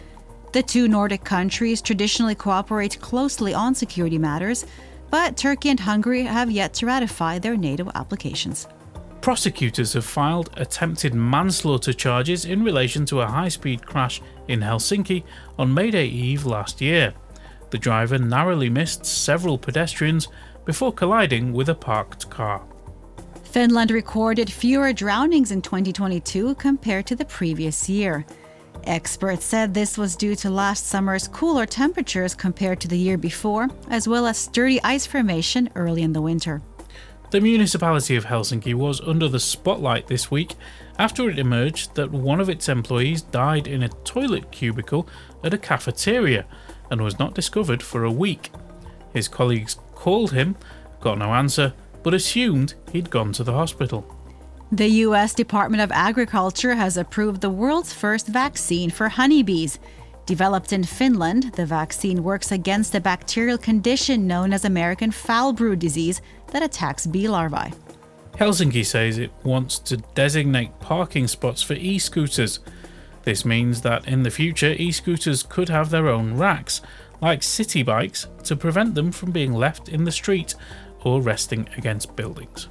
The 0.53 0.63
two 0.63 0.87
Nordic 0.87 1.23
countries 1.23 1.81
traditionally 1.81 2.35
cooperate 2.35 2.99
closely 2.99 3.53
on 3.53 3.75
security 3.75 4.17
matters, 4.17 4.65
but 5.09 5.37
Turkey 5.37 5.69
and 5.69 5.79
Hungary 5.79 6.23
have 6.23 6.51
yet 6.51 6.73
to 6.75 6.85
ratify 6.85 7.39
their 7.39 7.57
NATO 7.57 7.91
applications. 7.95 8.67
Prosecutors 9.21 9.93
have 9.93 10.05
filed 10.05 10.49
attempted 10.55 11.13
manslaughter 11.13 11.93
charges 11.93 12.45
in 12.45 12.63
relation 12.63 13.05
to 13.07 13.21
a 13.21 13.27
high 13.27 13.49
speed 13.49 13.85
crash 13.85 14.21
in 14.47 14.61
Helsinki 14.61 15.23
on 15.57 15.73
May 15.73 15.91
Day 15.91 16.07
Eve 16.07 16.45
last 16.45 16.79
year. 16.81 17.13
The 17.69 17.77
driver 17.77 18.17
narrowly 18.17 18.69
missed 18.69 19.05
several 19.05 19.57
pedestrians 19.57 20.29
before 20.65 20.93
colliding 20.93 21.51
with 21.51 21.69
a 21.69 21.75
parked 21.75 22.29
car. 22.29 22.63
Finland 23.43 23.91
recorded 23.91 24.51
fewer 24.51 24.93
drownings 24.93 25.51
in 25.51 25.61
2022 25.61 26.55
compared 26.55 27.05
to 27.07 27.15
the 27.15 27.25
previous 27.25 27.89
year. 27.89 28.25
Experts 28.87 29.45
said 29.45 29.73
this 29.73 29.97
was 29.97 30.15
due 30.15 30.35
to 30.37 30.49
last 30.49 30.87
summer's 30.87 31.27
cooler 31.27 31.65
temperatures 31.65 32.33
compared 32.33 32.79
to 32.81 32.87
the 32.87 32.97
year 32.97 33.17
before, 33.17 33.67
as 33.89 34.07
well 34.07 34.25
as 34.25 34.37
sturdy 34.37 34.81
ice 34.83 35.05
formation 35.05 35.69
early 35.75 36.01
in 36.01 36.13
the 36.13 36.21
winter. 36.21 36.61
The 37.29 37.41
municipality 37.41 38.15
of 38.15 38.25
Helsinki 38.25 38.73
was 38.73 39.01
under 39.01 39.27
the 39.27 39.41
spotlight 39.41 40.07
this 40.07 40.31
week 40.31 40.55
after 40.97 41.29
it 41.29 41.37
emerged 41.37 41.95
that 41.95 42.11
one 42.11 42.39
of 42.39 42.47
its 42.47 42.69
employees 42.69 43.21
died 43.21 43.67
in 43.67 43.83
a 43.83 43.89
toilet 43.89 44.49
cubicle 44.51 45.09
at 45.43 45.53
a 45.53 45.57
cafeteria 45.57 46.45
and 46.89 47.01
was 47.01 47.19
not 47.19 47.35
discovered 47.35 47.83
for 47.83 48.05
a 48.05 48.11
week. 48.11 48.51
His 49.13 49.27
colleagues 49.27 49.77
called 49.93 50.31
him, 50.31 50.55
got 51.01 51.17
no 51.17 51.33
answer, 51.33 51.73
but 52.01 52.13
assumed 52.13 52.75
he'd 52.93 53.09
gone 53.09 53.33
to 53.33 53.43
the 53.43 53.51
hospital. 53.51 54.16
The 54.73 54.87
U.S. 55.05 55.33
Department 55.33 55.81
of 55.81 55.93
Agriculture 55.93 56.75
has 56.75 56.97
approved 56.97 57.39
the 57.39 57.49
world's 57.49 57.93
first 57.93 58.27
vaccine 58.27 58.89
for 58.89 59.07
honeybees. 59.07 59.79
Developed 60.25 60.73
in 60.73 60.83
Finland, 60.83 61.53
the 61.53 61.65
vaccine 61.65 62.21
works 62.21 62.51
against 62.51 62.93
a 62.93 62.99
bacterial 62.99 63.57
condition 63.57 64.27
known 64.27 64.51
as 64.51 64.65
American 64.65 65.09
foul 65.09 65.53
brood 65.53 65.79
disease 65.79 66.21
that 66.47 66.63
attacks 66.63 67.07
bee 67.07 67.29
larvae. 67.29 67.71
Helsinki 68.33 68.85
says 68.85 69.17
it 69.17 69.31
wants 69.45 69.79
to 69.79 69.95
designate 70.15 70.77
parking 70.81 71.29
spots 71.29 71.63
for 71.63 71.73
e 71.75 71.97
scooters. 71.97 72.59
This 73.23 73.45
means 73.45 73.81
that 73.83 74.05
in 74.05 74.23
the 74.23 74.31
future, 74.31 74.73
e 74.73 74.91
scooters 74.91 75.43
could 75.43 75.69
have 75.69 75.91
their 75.91 76.09
own 76.09 76.35
racks, 76.35 76.81
like 77.21 77.41
city 77.41 77.83
bikes, 77.83 78.27
to 78.43 78.57
prevent 78.57 78.95
them 78.95 79.13
from 79.13 79.31
being 79.31 79.53
left 79.53 79.87
in 79.87 80.03
the 80.03 80.11
street 80.11 80.55
or 81.05 81.21
resting 81.21 81.69
against 81.77 82.17
buildings. 82.17 82.67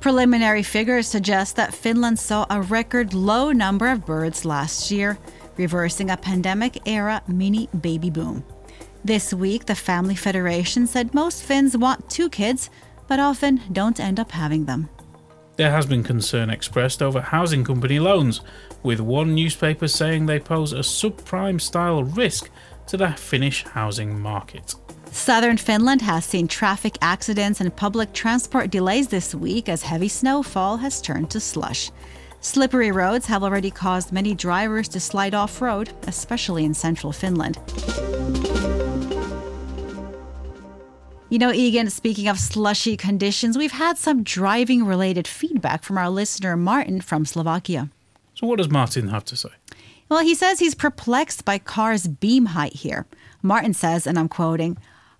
Preliminary 0.00 0.62
figures 0.62 1.06
suggest 1.06 1.56
that 1.56 1.74
Finland 1.74 2.18
saw 2.18 2.46
a 2.48 2.60
record 2.60 3.14
low 3.14 3.50
number 3.52 3.88
of 3.88 4.06
birds 4.06 4.44
last 4.44 4.90
year, 4.90 5.18
reversing 5.56 6.10
a 6.10 6.16
pandemic 6.16 6.86
era 6.86 7.22
mini 7.26 7.68
baby 7.80 8.10
boom. 8.10 8.44
This 9.04 9.32
week, 9.32 9.66
the 9.66 9.74
Family 9.74 10.14
Federation 10.14 10.86
said 10.86 11.14
most 11.14 11.42
Finns 11.42 11.76
want 11.76 12.10
two 12.10 12.28
kids, 12.28 12.70
but 13.08 13.20
often 13.20 13.62
don't 13.72 14.00
end 14.00 14.20
up 14.20 14.32
having 14.32 14.66
them. 14.66 14.88
There 15.56 15.70
has 15.70 15.86
been 15.86 16.02
concern 16.02 16.50
expressed 16.50 17.00
over 17.02 17.20
housing 17.20 17.64
company 17.64 17.98
loans, 17.98 18.42
with 18.82 19.00
one 19.00 19.34
newspaper 19.34 19.88
saying 19.88 20.26
they 20.26 20.38
pose 20.38 20.72
a 20.72 20.80
subprime 20.80 21.60
style 21.60 22.04
risk 22.04 22.50
to 22.88 22.96
the 22.96 23.12
Finnish 23.12 23.64
housing 23.64 24.20
market. 24.20 24.74
Southern 25.16 25.56
Finland 25.56 26.02
has 26.02 26.26
seen 26.26 26.46
traffic 26.46 26.98
accidents 27.00 27.58
and 27.58 27.74
public 27.74 28.12
transport 28.12 28.70
delays 28.70 29.08
this 29.08 29.34
week 29.34 29.66
as 29.66 29.80
heavy 29.80 30.08
snowfall 30.08 30.76
has 30.76 31.00
turned 31.00 31.30
to 31.30 31.40
slush. 31.40 31.90
Slippery 32.42 32.92
roads 32.92 33.24
have 33.24 33.42
already 33.42 33.70
caused 33.70 34.12
many 34.12 34.34
drivers 34.34 34.88
to 34.88 35.00
slide 35.00 35.34
off 35.34 35.62
road, 35.62 35.90
especially 36.06 36.66
in 36.66 36.74
central 36.74 37.12
Finland. 37.12 37.58
You 41.30 41.38
know, 41.38 41.50
Egan, 41.50 41.88
speaking 41.88 42.28
of 42.28 42.38
slushy 42.38 42.98
conditions, 42.98 43.56
we've 43.56 43.72
had 43.72 43.96
some 43.96 44.22
driving 44.22 44.84
related 44.84 45.26
feedback 45.26 45.82
from 45.82 45.96
our 45.96 46.10
listener 46.10 46.58
Martin 46.58 47.00
from 47.00 47.24
Slovakia. 47.24 47.88
So, 48.34 48.46
what 48.46 48.58
does 48.58 48.68
Martin 48.68 49.08
have 49.08 49.24
to 49.24 49.36
say? 49.36 49.48
Well, 50.10 50.20
he 50.20 50.34
says 50.34 50.58
he's 50.58 50.74
perplexed 50.74 51.46
by 51.46 51.58
cars' 51.58 52.06
beam 52.06 52.46
height 52.46 52.74
here. 52.74 53.06
Martin 53.42 53.72
says, 53.72 54.06
and 54.06 54.18
I'm 54.18 54.28
quoting, 54.28 54.76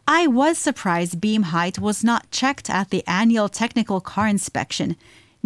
I 0.09 0.29
was 0.29 0.57
surprised 0.57 1.21
beam 1.21 1.45
height 1.45 1.81
was 1.81 2.05
not 2.05 2.31
checked 2.31 2.71
at 2.71 2.91
the 2.91 3.03
annual 3.09 3.49
technical 3.49 4.01
car 4.01 4.29
inspection. 4.29 4.95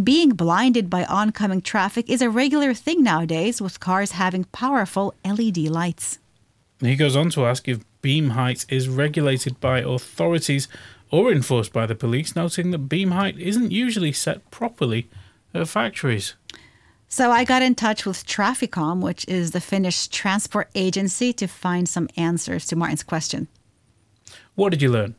Being 0.02 0.31
blinded 0.31 0.90
by 0.90 1.05
oncoming 1.05 1.62
traffic 1.62 2.11
is 2.11 2.21
a 2.21 2.29
regular 2.29 2.75
thing 2.75 3.02
nowadays 3.02 3.62
with 3.62 3.81
cars 3.81 4.12
having 4.12 4.45
powerful 4.45 5.14
LED 5.25 5.57
lights. 5.57 6.19
He 6.81 6.95
goes 6.95 7.17
on 7.17 7.31
to 7.31 7.47
ask 7.47 7.69
if 7.69 7.85
beam 8.02 8.31
height 8.31 8.67
is 8.69 8.88
regulated 8.88 9.61
by 9.61 9.81
authorities 9.81 10.69
or 11.11 11.33
enforced 11.33 11.73
by 11.73 11.87
the 11.87 11.95
police, 11.95 12.37
noting 12.37 12.71
that 12.71 12.88
beam 12.88 13.12
height 13.12 13.38
isn't 13.38 13.73
usually 13.73 14.12
set 14.12 14.50
properly 14.50 15.09
at 15.55 15.69
factories. 15.69 16.35
So 17.09 17.31
I 17.31 17.45
got 17.45 17.62
in 17.62 17.75
touch 17.75 18.05
with 18.05 18.26
Traficom, 18.26 19.00
which 19.00 19.26
is 19.26 19.50
the 19.50 19.61
Finnish 19.61 20.07
transport 20.09 20.71
agency, 20.75 21.33
to 21.33 21.47
find 21.47 21.88
some 21.88 22.09
answers 22.17 22.67
to 22.67 22.76
Martin's 22.76 23.02
question. 23.02 23.49
What 24.61 24.73
did 24.73 24.83
you 24.83 24.90
learn? 24.90 25.14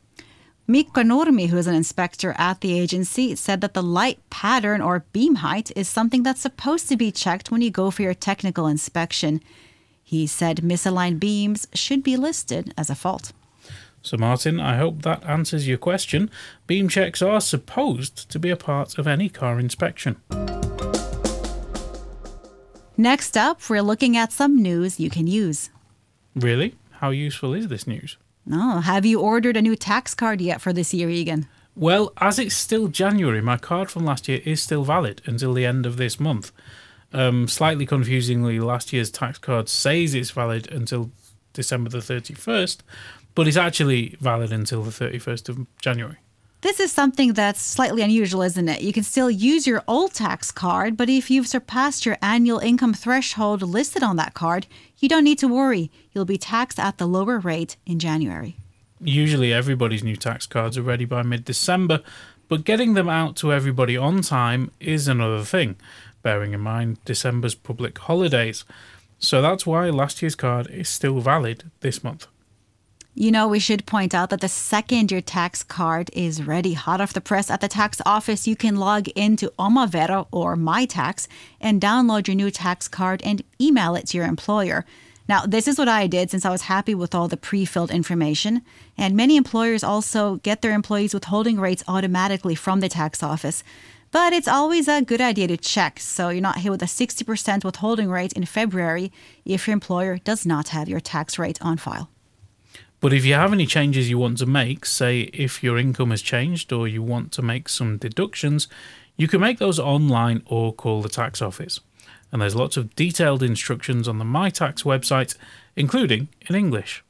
Mikko 0.68 1.02
Nurmi, 1.02 1.48
who 1.48 1.58
is 1.58 1.66
an 1.66 1.74
inspector 1.74 2.36
at 2.38 2.62
the 2.62 2.80
agency, 2.80 3.36
said 3.36 3.62
that 3.62 3.74
the 3.74 3.82
light 3.82 4.20
pattern 4.30 4.82
or 4.82 5.04
beam 5.14 5.38
height 5.38 5.72
is 5.76 5.90
something 5.90 6.22
that's 6.22 6.42
supposed 6.42 6.88
to 6.90 6.96
be 6.96 7.12
checked 7.12 7.50
when 7.50 7.64
you 7.64 7.72
go 7.72 7.90
for 7.90 8.04
your 8.04 8.14
technical 8.14 8.68
inspection. 8.68 9.42
He 10.04 10.28
said 10.28 10.58
misaligned 10.58 11.20
beams 11.20 11.68
should 11.74 12.04
be 12.04 12.18
listed 12.18 12.72
as 12.78 12.92
a 12.92 12.96
fault. 12.96 13.32
So, 14.04 14.16
Martin, 14.16 14.60
I 14.60 14.78
hope 14.78 15.02
that 15.02 15.26
answers 15.26 15.68
your 15.68 15.80
question. 15.80 16.30
Beam 16.68 16.88
checks 16.88 17.24
are 17.24 17.42
supposed 17.42 18.30
to 18.30 18.38
be 18.38 18.52
a 18.52 18.56
part 18.56 19.00
of 19.00 19.08
any 19.08 19.28
car 19.28 19.60
inspection. 19.60 20.18
Next 22.96 23.36
up, 23.36 23.68
we're 23.68 23.82
looking 23.82 24.16
at 24.16 24.32
some 24.32 24.62
news 24.62 25.00
you 25.00 25.10
can 25.10 25.26
use. 25.26 25.72
Really? 26.36 26.76
How 27.00 27.10
useful 27.10 27.56
is 27.56 27.70
this 27.70 27.88
news? 27.88 28.18
Oh, 28.50 28.80
have 28.80 29.06
you 29.06 29.20
ordered 29.20 29.58
a 29.58 29.62
new 29.62 29.76
tax 29.76 30.14
card 30.14 30.42
yet 30.42 30.62
for 30.62 30.74
this 30.74 30.94
year, 30.94 31.10
Egan? 31.10 31.48
Well, 31.76 32.12
as 32.18 32.40
it's 32.40 32.56
still 32.56 32.88
January, 32.88 33.42
my 33.42 33.58
card 33.58 33.90
from 33.90 34.06
last 34.06 34.28
year 34.28 34.42
is 34.44 34.62
still 34.62 34.84
valid 34.84 35.22
until 35.26 35.54
the 35.54 35.66
end 35.66 35.86
of 35.86 35.98
this 35.98 36.20
month. 36.20 36.52
Um, 37.14 37.48
slightly 37.48 37.86
confusingly, 37.86 38.60
last 38.60 38.92
year's 38.94 39.12
tax 39.12 39.38
card 39.38 39.70
says 39.70 40.14
it's 40.14 40.32
valid 40.32 40.72
until 40.72 41.12
December 41.54 41.90
the 41.90 42.00
31st, 42.00 42.80
but 43.36 43.48
it's 43.48 43.58
actually 43.58 44.16
valid 44.20 44.52
until 44.52 44.84
the 44.84 44.92
31st 44.92 45.50
of 45.50 45.68
January. 45.82 46.18
This 46.62 46.80
is 46.80 46.92
something 46.92 47.34
that's 47.34 47.60
slightly 47.60 48.04
unusual, 48.04 48.44
isn't 48.44 48.70
it? 48.70 48.82
You 48.82 48.94
can 48.94 49.02
still 49.02 49.32
use 49.32 49.66
your 49.66 49.84
old 49.88 50.14
tax 50.14 50.52
card, 50.52 50.96
but 50.96 51.10
if 51.10 51.32
you've 51.32 51.48
surpassed 51.48 52.06
your 52.06 52.20
annual 52.22 52.60
income 52.60 52.94
threshold 52.94 53.64
listed 53.64 54.04
on 54.04 54.16
that 54.18 54.36
card, 54.36 54.68
you 55.00 55.10
don't 55.10 55.24
need 55.24 55.40
to 55.40 55.48
worry. 55.48 55.90
You'll 56.14 56.26
be 56.26 56.38
taxed 56.38 56.78
at 56.80 57.00
the 57.00 57.08
lower 57.08 57.40
rate 57.40 57.78
in 57.88 57.98
January. 57.98 58.58
Usually, 59.00 59.52
everybody's 59.52 60.04
new 60.04 60.16
tax 60.16 60.46
cards 60.46 60.78
are 60.78 60.84
ready 60.84 61.06
by 61.06 61.24
mid 61.24 61.46
December, 61.46 62.02
but 62.48 62.64
getting 62.64 62.94
them 62.94 63.10
out 63.10 63.36
to 63.38 63.52
everybody 63.52 63.98
on 63.98 64.22
time 64.22 64.70
is 64.80 65.08
another 65.08 65.44
thing, 65.44 65.78
bearing 66.22 66.54
in 66.54 66.60
mind 66.60 67.04
December's 67.06 67.56
public 67.56 67.98
holidays. 67.98 68.66
So 69.18 69.42
that's 69.42 69.66
why 69.66 69.90
last 69.90 70.22
year's 70.22 70.36
card 70.36 70.68
is 70.68 70.90
still 70.90 71.22
valid 71.22 71.72
this 71.80 72.04
month. 72.04 72.28
You 73.14 73.30
know, 73.30 73.50
we 73.50 73.60
should 73.60 73.86
point 73.86 74.14
out 74.14 74.30
that 74.30 74.40
the 74.40 74.48
second 74.48 75.12
your 75.12 75.20
tax 75.20 75.64
card 75.64 76.10
is 76.14 76.44
ready, 76.44 76.74
hot 76.74 77.02
off 77.02 77.12
the 77.12 77.20
press 77.20 77.52
at 77.52 77.60
the 77.60 77.68
tax 77.68 78.02
office, 78.06 78.48
you 78.48 78.56
can 78.56 78.78
log 78.78 79.10
into 79.10 79.52
Omavero 79.60 80.28
or 80.32 80.56
MyTax 80.56 81.28
and 81.60 81.82
download 81.82 82.28
your 82.28 82.36
new 82.36 82.50
tax 82.50 82.88
card 82.88 83.22
and 83.26 83.44
email 83.60 83.96
it 83.96 84.08
to 84.08 84.18
your 84.18 84.28
employer. 84.28 84.86
Now, 85.28 85.46
this 85.46 85.68
is 85.68 85.78
what 85.78 85.90
I 85.90 86.08
did 86.08 86.32
since 86.32 86.46
I 86.46 86.52
was 86.52 86.64
happy 86.64 86.96
with 86.96 87.14
all 87.14 87.28
the 87.28 87.36
pre 87.36 87.66
filled 87.66 87.92
information. 87.92 88.62
And 88.98 89.16
many 89.16 89.36
employers 89.36 89.84
also 89.84 90.36
get 90.38 90.62
their 90.62 90.74
employees' 90.74 91.14
withholding 91.14 91.60
rates 91.60 91.84
automatically 91.90 92.56
from 92.56 92.80
the 92.80 92.90
tax 92.90 93.22
office. 93.22 93.62
But 94.12 94.32
it's 94.32 94.48
always 94.48 94.88
a 94.88 95.02
good 95.02 95.22
idea 95.22 95.48
to 95.48 95.58
check 95.58 96.00
so 96.00 96.30
you're 96.30 96.42
not 96.42 96.60
hit 96.60 96.70
with 96.70 96.82
a 96.82 96.86
60% 96.86 97.64
withholding 97.64 98.10
rate 98.10 98.34
in 98.34 98.46
February 98.46 99.12
if 99.46 99.68
your 99.68 99.74
employer 99.74 100.18
does 100.18 100.46
not 100.46 100.70
have 100.70 100.90
your 100.90 101.00
tax 101.00 101.40
rate 101.40 101.60
on 101.62 101.78
file. 101.78 102.11
But 103.02 103.14
if 103.14 103.26
you 103.26 103.34
have 103.34 103.52
any 103.52 103.66
changes 103.66 104.10
you 104.10 104.20
want 104.20 104.38
to 104.38 104.46
make, 104.46 104.86
say 104.86 105.22
if 105.34 105.64
your 105.64 105.78
income 105.78 106.12
has 106.12 106.22
changed 106.22 106.72
or 106.72 106.88
you 106.88 107.02
want 107.02 107.32
to 107.34 107.42
make 107.42 107.68
some 107.68 107.98
deductions, 107.98 108.68
you 109.18 109.28
can 109.28 109.42
make 109.42 109.58
those 109.58 109.80
online 109.80 110.44
or 110.46 110.72
call 110.72 111.02
the 111.02 111.10
tax 111.10 111.42
office. 111.42 111.80
And 112.32 112.42
there's 112.42 112.56
lots 112.56 112.78
of 112.78 112.96
detailed 112.96 113.42
instructions 113.44 114.08
on 114.08 114.20
the 114.20 114.24
MyTax 114.24 114.84
website, 114.84 115.36
including 115.76 116.30
in 116.48 116.56
English. 116.56 117.04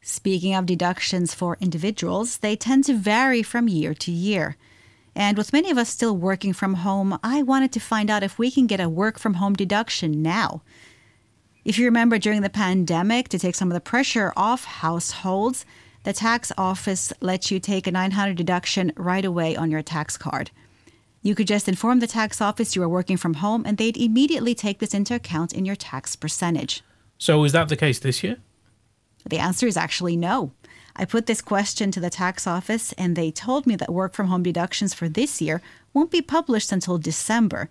Speaking 0.00 0.54
of 0.54 0.66
deductions 0.66 1.34
for 1.34 1.58
individuals, 1.60 2.38
they 2.38 2.56
tend 2.56 2.84
to 2.84 2.94
vary 2.94 3.42
from 3.42 3.68
year 3.68 3.94
to 3.94 4.10
year. 4.10 4.56
And 5.14 5.36
with 5.36 5.52
many 5.52 5.70
of 5.70 5.78
us 5.78 5.90
still 5.90 6.16
working 6.16 6.54
from 6.54 6.74
home, 6.74 7.18
I 7.22 7.42
wanted 7.42 7.70
to 7.72 7.80
find 7.80 8.10
out 8.10 8.22
if 8.22 8.38
we 8.38 8.50
can 8.50 8.66
get 8.66 8.80
a 8.80 8.88
work 8.88 9.18
from 9.18 9.34
home 9.34 9.54
deduction 9.54 10.22
now. 10.22 10.62
If 11.64 11.78
you 11.78 11.86
remember 11.86 12.18
during 12.18 12.42
the 12.42 12.50
pandemic, 12.50 13.28
to 13.30 13.38
take 13.38 13.54
some 13.54 13.70
of 13.70 13.74
the 13.74 13.80
pressure 13.80 14.34
off 14.36 14.64
households, 14.64 15.64
the 16.02 16.12
tax 16.12 16.52
office 16.58 17.10
lets 17.22 17.50
you 17.50 17.58
take 17.58 17.86
a 17.86 17.90
900 17.90 18.36
deduction 18.36 18.92
right 18.96 19.24
away 19.24 19.56
on 19.56 19.70
your 19.70 19.80
tax 19.80 20.18
card. 20.18 20.50
You 21.22 21.34
could 21.34 21.46
just 21.46 21.66
inform 21.66 22.00
the 22.00 22.06
tax 22.06 22.42
office 22.42 22.76
you 22.76 22.82
are 22.82 22.88
working 22.88 23.16
from 23.16 23.34
home 23.34 23.64
and 23.64 23.78
they'd 23.78 23.96
immediately 23.96 24.54
take 24.54 24.78
this 24.78 24.92
into 24.92 25.14
account 25.14 25.54
in 25.54 25.64
your 25.64 25.74
tax 25.74 26.16
percentage. 26.16 26.82
So, 27.16 27.44
is 27.44 27.52
that 27.52 27.70
the 27.70 27.76
case 27.76 27.98
this 27.98 28.22
year? 28.22 28.36
The 29.24 29.38
answer 29.38 29.66
is 29.66 29.78
actually 29.78 30.18
no. 30.18 30.52
I 30.94 31.06
put 31.06 31.24
this 31.24 31.40
question 31.40 31.90
to 31.92 32.00
the 32.00 32.10
tax 32.10 32.46
office 32.46 32.92
and 32.98 33.16
they 33.16 33.30
told 33.30 33.66
me 33.66 33.74
that 33.76 33.90
work 33.90 34.12
from 34.12 34.26
home 34.26 34.42
deductions 34.42 34.92
for 34.92 35.08
this 35.08 35.40
year 35.40 35.62
won't 35.94 36.10
be 36.10 36.20
published 36.20 36.72
until 36.72 36.98
December. 36.98 37.70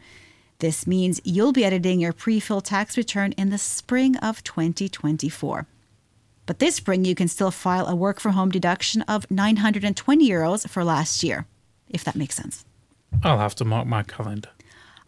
This 0.60 0.88
means 0.88 1.22
you'll 1.24 1.52
be 1.52 1.66
editing 1.66 2.00
your 2.00 2.14
pre 2.14 2.40
fill 2.40 2.62
tax 2.62 2.98
return 2.98 3.34
in 3.34 3.50
the 3.50 3.58
spring 3.58 4.18
of 4.18 4.44
2024. 4.44 5.68
But 6.46 6.60
this 6.60 6.76
spring, 6.76 7.06
you 7.06 7.16
can 7.16 7.28
still 7.28 7.52
file 7.52 7.88
a 7.88 7.96
work 7.96 8.20
from 8.20 8.34
home 8.34 8.52
deduction 8.52 9.02
of 9.04 9.30
920 9.32 10.30
euros 10.30 10.68
for 10.68 10.84
last 10.84 11.24
year, 11.24 11.46
if 11.90 12.04
that 12.04 12.16
makes 12.16 12.36
sense. 12.36 12.66
I'll 13.24 13.40
have 13.40 13.56
to 13.56 13.66
mark 13.66 13.88
my 13.88 14.04
calendar. 14.04 14.50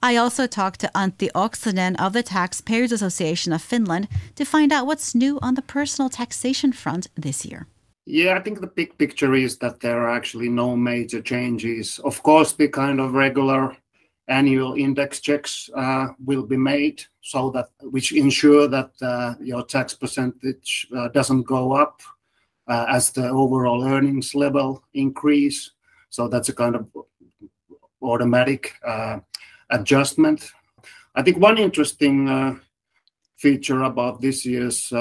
I 0.02 0.18
also 0.18 0.46
talked 0.46 0.82
to 0.82 0.92
Antti 0.94 1.32
Oksanen 1.32 1.96
of 2.00 2.14
the 2.14 2.22
Taxpayers 2.22 2.92
Association 2.92 3.52
of 3.52 3.62
Finland 3.62 4.08
to 4.36 4.46
find 4.46 4.72
out 4.72 4.86
what's 4.86 5.16
new 5.16 5.40
on 5.42 5.56
the 5.56 5.62
personal 5.62 6.10
taxation 6.10 6.72
front 6.72 7.08
this 7.16 7.46
year. 7.46 7.68
Yeah, 8.06 8.38
I 8.38 8.42
think 8.42 8.62
the 8.62 8.68
big 8.68 8.98
picture 9.00 9.34
is 9.34 9.58
that 9.58 9.80
there 9.80 10.04
are 10.04 10.16
actually 10.16 10.48
no 10.48 10.76
major 10.76 11.22
changes. 11.22 12.00
Of 12.04 12.22
course, 12.22 12.54
the 12.54 12.68
kind 12.68 13.00
of 13.00 13.14
regular 13.14 13.76
annual 14.28 14.74
index 14.74 15.20
checks 15.20 15.70
uh, 15.76 16.08
will 16.24 16.44
be 16.44 16.58
made 16.58 17.04
so 17.22 17.52
that 17.52 17.70
which 17.82 18.12
ensure 18.12 18.68
that 18.68 18.92
uh, 19.02 19.36
your 19.40 19.64
tax 19.64 19.94
percentage 19.94 20.88
uh, 20.96 21.08
doesn't 21.10 21.44
go 21.44 21.74
up 21.74 22.02
as 22.68 23.12
the 23.12 23.30
overall 23.30 23.84
earnings 23.84 24.34
level 24.34 24.84
increase. 24.96 25.72
So 26.10 26.28
that's 26.28 26.50
a 26.50 26.54
kind 26.54 26.76
of 26.76 26.88
automatic 28.02 28.74
adjustment. 29.70 30.50
I 31.14 31.22
think 31.22 31.38
one 31.38 31.60
interesting 31.60 32.60
feature 33.38 33.84
about 33.84 34.22
this 34.22 34.48
year's 34.48 34.92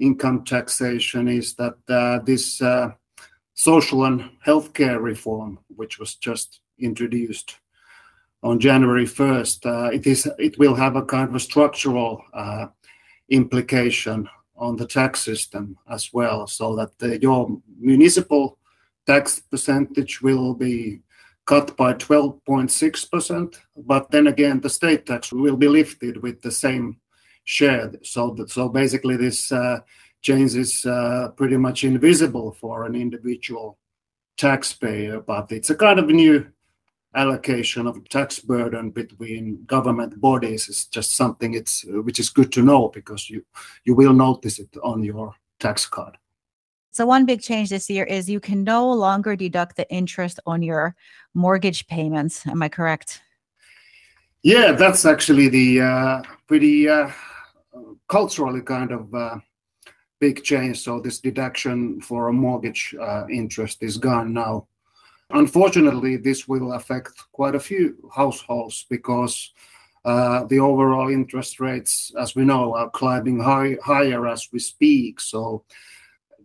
income 0.00 0.44
taxation 0.44 1.28
is 1.28 1.54
that 1.54 1.76
this 2.26 2.60
social 3.54 4.04
and 4.04 4.28
healthcare 4.44 5.00
reform, 5.00 5.60
which 5.76 6.00
was 6.00 6.16
just 6.16 6.60
introduced 6.80 7.58
on 8.46 8.60
January 8.60 9.06
1st, 9.06 9.66
uh, 9.66 10.34
it 10.38 10.56
will 10.56 10.74
have 10.74 10.94
a 10.94 11.04
kind 11.04 11.28
of 11.28 11.34
a 11.34 11.40
structural 11.40 12.22
uh, 12.32 12.66
implication 13.28 14.28
on 14.56 14.76
the 14.76 14.86
tax 14.86 15.20
system 15.20 15.76
as 15.90 16.12
well, 16.12 16.46
so 16.46 16.76
that 16.76 17.20
your 17.20 17.60
municipal 17.78 18.58
tax 19.04 19.40
percentage 19.40 20.22
will 20.22 20.54
be 20.54 21.00
cut 21.44 21.76
by 21.76 21.92
12.6%, 21.94 23.56
but 23.84 24.10
then 24.12 24.28
again 24.28 24.60
the 24.60 24.70
state 24.70 25.06
tax 25.06 25.32
will 25.32 25.56
be 25.56 25.68
lifted 25.68 26.22
with 26.22 26.40
the 26.42 26.50
same 26.50 26.96
share. 27.44 27.92
So 28.02 28.30
that, 28.36 28.50
so 28.50 28.68
basically 28.68 29.16
this 29.16 29.50
uh, 29.50 29.80
change 30.22 30.54
is 30.54 30.86
pretty 31.36 31.56
much 31.56 31.82
invisible 31.82 32.52
for 32.52 32.84
an 32.84 32.94
individual 32.94 33.78
taxpayer, 34.36 35.20
but 35.20 35.50
it's 35.50 35.70
a 35.70 35.74
kind 35.74 35.98
of 35.98 36.06
new 36.06 36.46
allocation 37.16 37.86
of 37.86 38.08
tax 38.08 38.38
burden 38.38 38.90
between 38.90 39.64
government 39.64 40.20
bodies 40.20 40.68
is 40.68 40.86
just 40.86 41.16
something 41.16 41.54
it's 41.54 41.84
which 42.04 42.20
is 42.20 42.30
good 42.30 42.52
to 42.52 42.62
know 42.62 42.88
because 42.88 43.30
you 43.30 43.42
you 43.84 43.94
will 43.94 44.12
notice 44.12 44.58
it 44.58 44.76
on 44.82 45.02
your 45.02 45.34
tax 45.58 45.86
card. 45.86 46.16
So 46.92 47.04
one 47.04 47.26
big 47.26 47.42
change 47.42 47.68
this 47.68 47.90
year 47.90 48.04
is 48.04 48.30
you 48.30 48.40
can 48.40 48.64
no 48.64 48.90
longer 48.90 49.36
deduct 49.36 49.76
the 49.76 49.90
interest 49.90 50.40
on 50.46 50.62
your 50.62 50.94
mortgage 51.34 51.86
payments. 51.86 52.46
Am 52.46 52.62
I 52.62 52.68
correct? 52.68 53.20
Yeah, 54.42 54.72
that's 54.72 55.04
actually 55.04 55.48
the 55.48 55.80
uh, 55.80 56.22
pretty 56.46 56.88
uh, 56.88 57.10
culturally 58.08 58.62
kind 58.62 58.92
of 58.92 59.14
uh, 59.14 59.36
big 60.20 60.42
change. 60.42 60.80
So 60.80 61.00
this 61.00 61.20
deduction 61.20 62.00
for 62.00 62.28
a 62.28 62.32
mortgage 62.32 62.94
uh, 62.98 63.26
interest 63.28 63.82
is 63.82 63.98
gone 63.98 64.32
now. 64.32 64.66
Unfortunately, 65.30 66.16
this 66.16 66.46
will 66.46 66.72
affect 66.72 67.12
quite 67.32 67.54
a 67.54 67.60
few 67.60 67.96
households 68.14 68.86
because 68.88 69.52
uh, 70.04 70.44
the 70.44 70.60
overall 70.60 71.08
interest 71.08 71.58
rates, 71.58 72.12
as 72.18 72.36
we 72.36 72.44
know, 72.44 72.74
are 72.74 72.90
climbing 72.90 73.40
high, 73.40 73.76
higher 73.82 74.28
as 74.28 74.48
we 74.52 74.60
speak. 74.60 75.20
So 75.20 75.64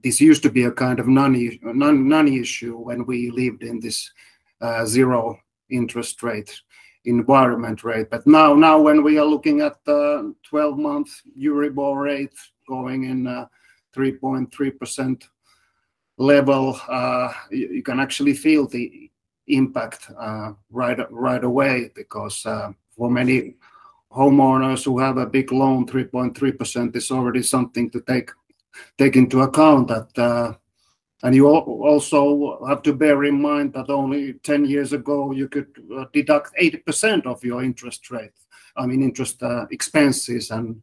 this 0.04 0.20
used 0.20 0.42
to 0.44 0.50
be 0.50 0.64
a 0.64 0.72
kind 0.72 1.00
of 1.00 1.08
non, 1.08 1.34
non, 1.62 2.08
non-issue 2.08 2.76
when 2.76 3.06
we 3.06 3.30
lived 3.30 3.62
in 3.62 3.80
this 3.80 4.12
uh, 4.62 4.86
zero 4.86 5.40
interest 5.70 6.24
rate 6.24 6.60
environment 7.06 7.84
rate. 7.84 8.10
But 8.10 8.26
now, 8.26 8.56
now 8.56 8.80
when 8.80 9.04
we 9.04 9.20
are 9.20 9.26
looking 9.26 9.62
at 9.62 9.84
the 9.86 10.34
12-month 10.52 11.10
Euribor 11.40 12.02
rate 12.04 12.34
going 12.68 13.04
in 13.04 13.26
3.3% 13.96 15.24
uh, 15.24 15.26
level, 16.18 16.80
uh, 16.88 17.34
you, 17.50 17.84
can 17.84 18.00
actually 18.00 18.34
feel 18.34 18.68
the 18.68 19.10
impact 19.48 20.10
uh, 20.18 20.54
right 20.70 21.00
right 21.12 21.44
away 21.44 21.92
because 21.96 22.46
uh, 22.46 22.72
for 22.96 23.10
many 23.10 23.56
homeowners 24.12 24.84
who 24.86 25.00
have 25.00 25.18
a 25.18 25.26
big 25.26 25.52
loan, 25.52 25.86
3.3% 25.86 26.96
is 26.96 27.12
already 27.12 27.42
something 27.42 27.90
to 27.90 28.02
take 28.02 29.16
into 29.16 29.42
account. 29.42 29.88
That 29.88 30.58
and 31.24 31.36
you 31.36 31.48
also 31.48 32.66
have 32.68 32.82
to 32.82 32.94
bear 32.94 33.24
in 33.26 33.40
mind 33.40 33.74
that 33.74 33.90
only 33.90 34.34
10 34.34 34.66
years 34.66 34.92
ago 34.92 35.32
you 35.32 35.48
could 35.48 35.68
deduct 36.14 36.56
80% 36.60 37.28
of 37.28 37.44
your 37.44 37.64
interest 37.64 38.10
rate. 38.10 38.32
I 38.76 38.86
mean 38.88 39.04
interest 39.04 39.44
expenses 39.72 40.52
and 40.52 40.82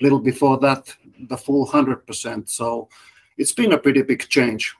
little 0.00 0.20
before 0.20 0.58
that 0.58 0.94
the 1.28 1.36
full 1.36 1.66
100%. 1.66 2.48
So 2.48 2.88
it's 3.36 3.52
been 3.52 3.72
a 3.72 3.78
pretty 3.78 4.02
big 4.02 4.28
change. 4.28 4.74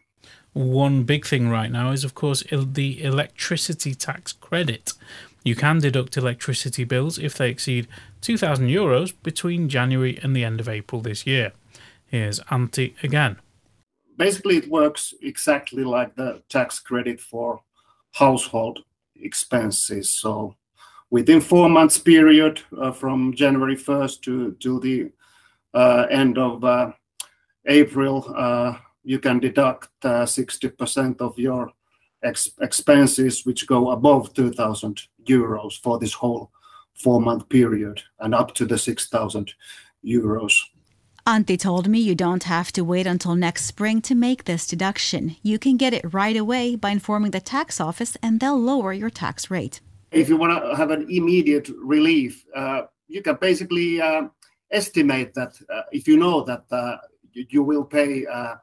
One 0.52 1.04
big 1.04 1.26
thing 1.26 1.48
right 1.48 1.70
now 1.70 1.92
is, 1.92 2.02
of 2.04 2.14
course, 2.14 2.42
the 2.50 3.02
electricity 3.02 3.94
tax 3.94 4.32
credit. 4.32 4.94
You 5.44 5.54
can 5.54 5.78
deduct 5.78 6.16
electricity 6.16 6.84
bills 6.84 7.18
if 7.18 7.34
they 7.34 7.50
exceed 7.50 7.86
2,000 8.20 8.68
euros 8.68 9.14
between 9.22 9.68
January 9.68 10.18
and 10.22 10.34
the 10.34 10.44
end 10.44 10.60
of 10.60 10.68
April 10.68 11.00
this 11.00 11.26
year. 11.26 11.52
Here's 12.06 12.40
Antti 12.40 13.02
again. 13.02 13.36
Basically, 14.16 14.56
it 14.56 14.68
works 14.68 15.14
exactly 15.22 15.84
like 15.84 16.14
the 16.14 16.42
tax 16.48 16.78
credit 16.80 17.20
for 17.20 17.62
household 18.12 18.80
expenses. 19.16 20.10
So, 20.10 20.56
within 21.10 21.40
four 21.40 21.70
months 21.70 21.96
period 21.96 22.60
uh, 22.78 22.92
from 22.92 23.32
January 23.34 23.76
1st 23.76 24.20
to 24.22 24.52
to 24.60 24.80
the 24.80 25.10
uh, 25.72 26.06
end 26.10 26.36
of 26.36 26.64
uh, 26.64 26.92
April, 27.66 28.26
uh, 28.36 28.74
you 29.10 29.18
can 29.18 29.40
deduct 29.40 29.88
60% 30.02 31.20
of 31.20 31.36
your 31.36 31.72
ex- 32.22 32.52
expenses 32.60 33.44
which 33.44 33.66
go 33.66 33.90
above 33.90 34.32
2,000 34.34 35.02
euros 35.24 35.72
for 35.82 35.98
this 35.98 36.12
whole 36.12 36.52
four-month 36.94 37.48
period 37.48 38.02
and 38.20 38.34
up 38.36 38.54
to 38.54 38.64
the 38.64 38.78
6,000 38.78 39.54
euros. 40.04 40.54
Antti 41.26 41.58
told 41.58 41.88
me 41.88 41.98
you 41.98 42.14
don't 42.14 42.44
have 42.44 42.70
to 42.72 42.84
wait 42.84 43.06
until 43.08 43.34
next 43.34 43.64
spring 43.64 44.00
to 44.02 44.14
make 44.14 44.44
this 44.44 44.64
deduction. 44.64 45.36
You 45.42 45.58
can 45.58 45.76
get 45.76 45.92
it 45.92 46.14
right 46.14 46.36
away 46.36 46.76
by 46.76 46.90
informing 46.90 47.32
the 47.32 47.40
tax 47.40 47.80
office 47.80 48.16
and 48.22 48.38
they'll 48.38 48.60
lower 48.72 48.92
your 48.92 49.10
tax 49.10 49.50
rate. 49.50 49.80
If 50.12 50.28
you 50.28 50.36
want 50.36 50.52
to 50.62 50.76
have 50.76 50.92
an 50.92 51.06
immediate 51.10 51.68
relief, 51.82 52.46
uh, 52.54 52.82
you 53.08 53.22
can 53.22 53.38
basically 53.40 54.00
uh, 54.00 54.28
estimate 54.70 55.34
that 55.34 55.52
uh, 55.68 55.82
if 55.90 56.06
you 56.06 56.16
know 56.16 56.44
that 56.44 56.64
uh, 56.70 56.96
you, 57.32 57.64
will 57.64 57.84
pay 57.84 58.26
uh, 58.26 58.32
uh, 58.32 58.56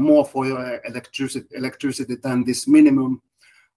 more 0.00 0.24
for 0.24 0.46
your 0.46 0.80
electricity, 0.84 2.16
than 2.22 2.44
this 2.44 2.66
minimum 2.66 3.22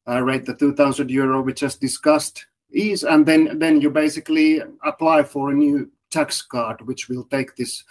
rate, 0.08 0.46
the 0.46 0.56
2,000 0.56 1.10
euro 1.10 1.42
we 1.42 1.54
just 1.54 1.80
discussed 1.80 2.48
is, 2.72 3.04
and 3.04 3.26
then 3.26 3.60
then 3.60 3.82
you 3.82 3.90
basically 3.90 4.62
apply 4.84 5.24
for 5.24 5.52
a 5.52 5.56
new 5.56 5.92
tax 6.12 6.42
card 6.42 6.82
which 6.88 7.10
will 7.10 7.24
take 7.26 7.56
this 7.56 7.84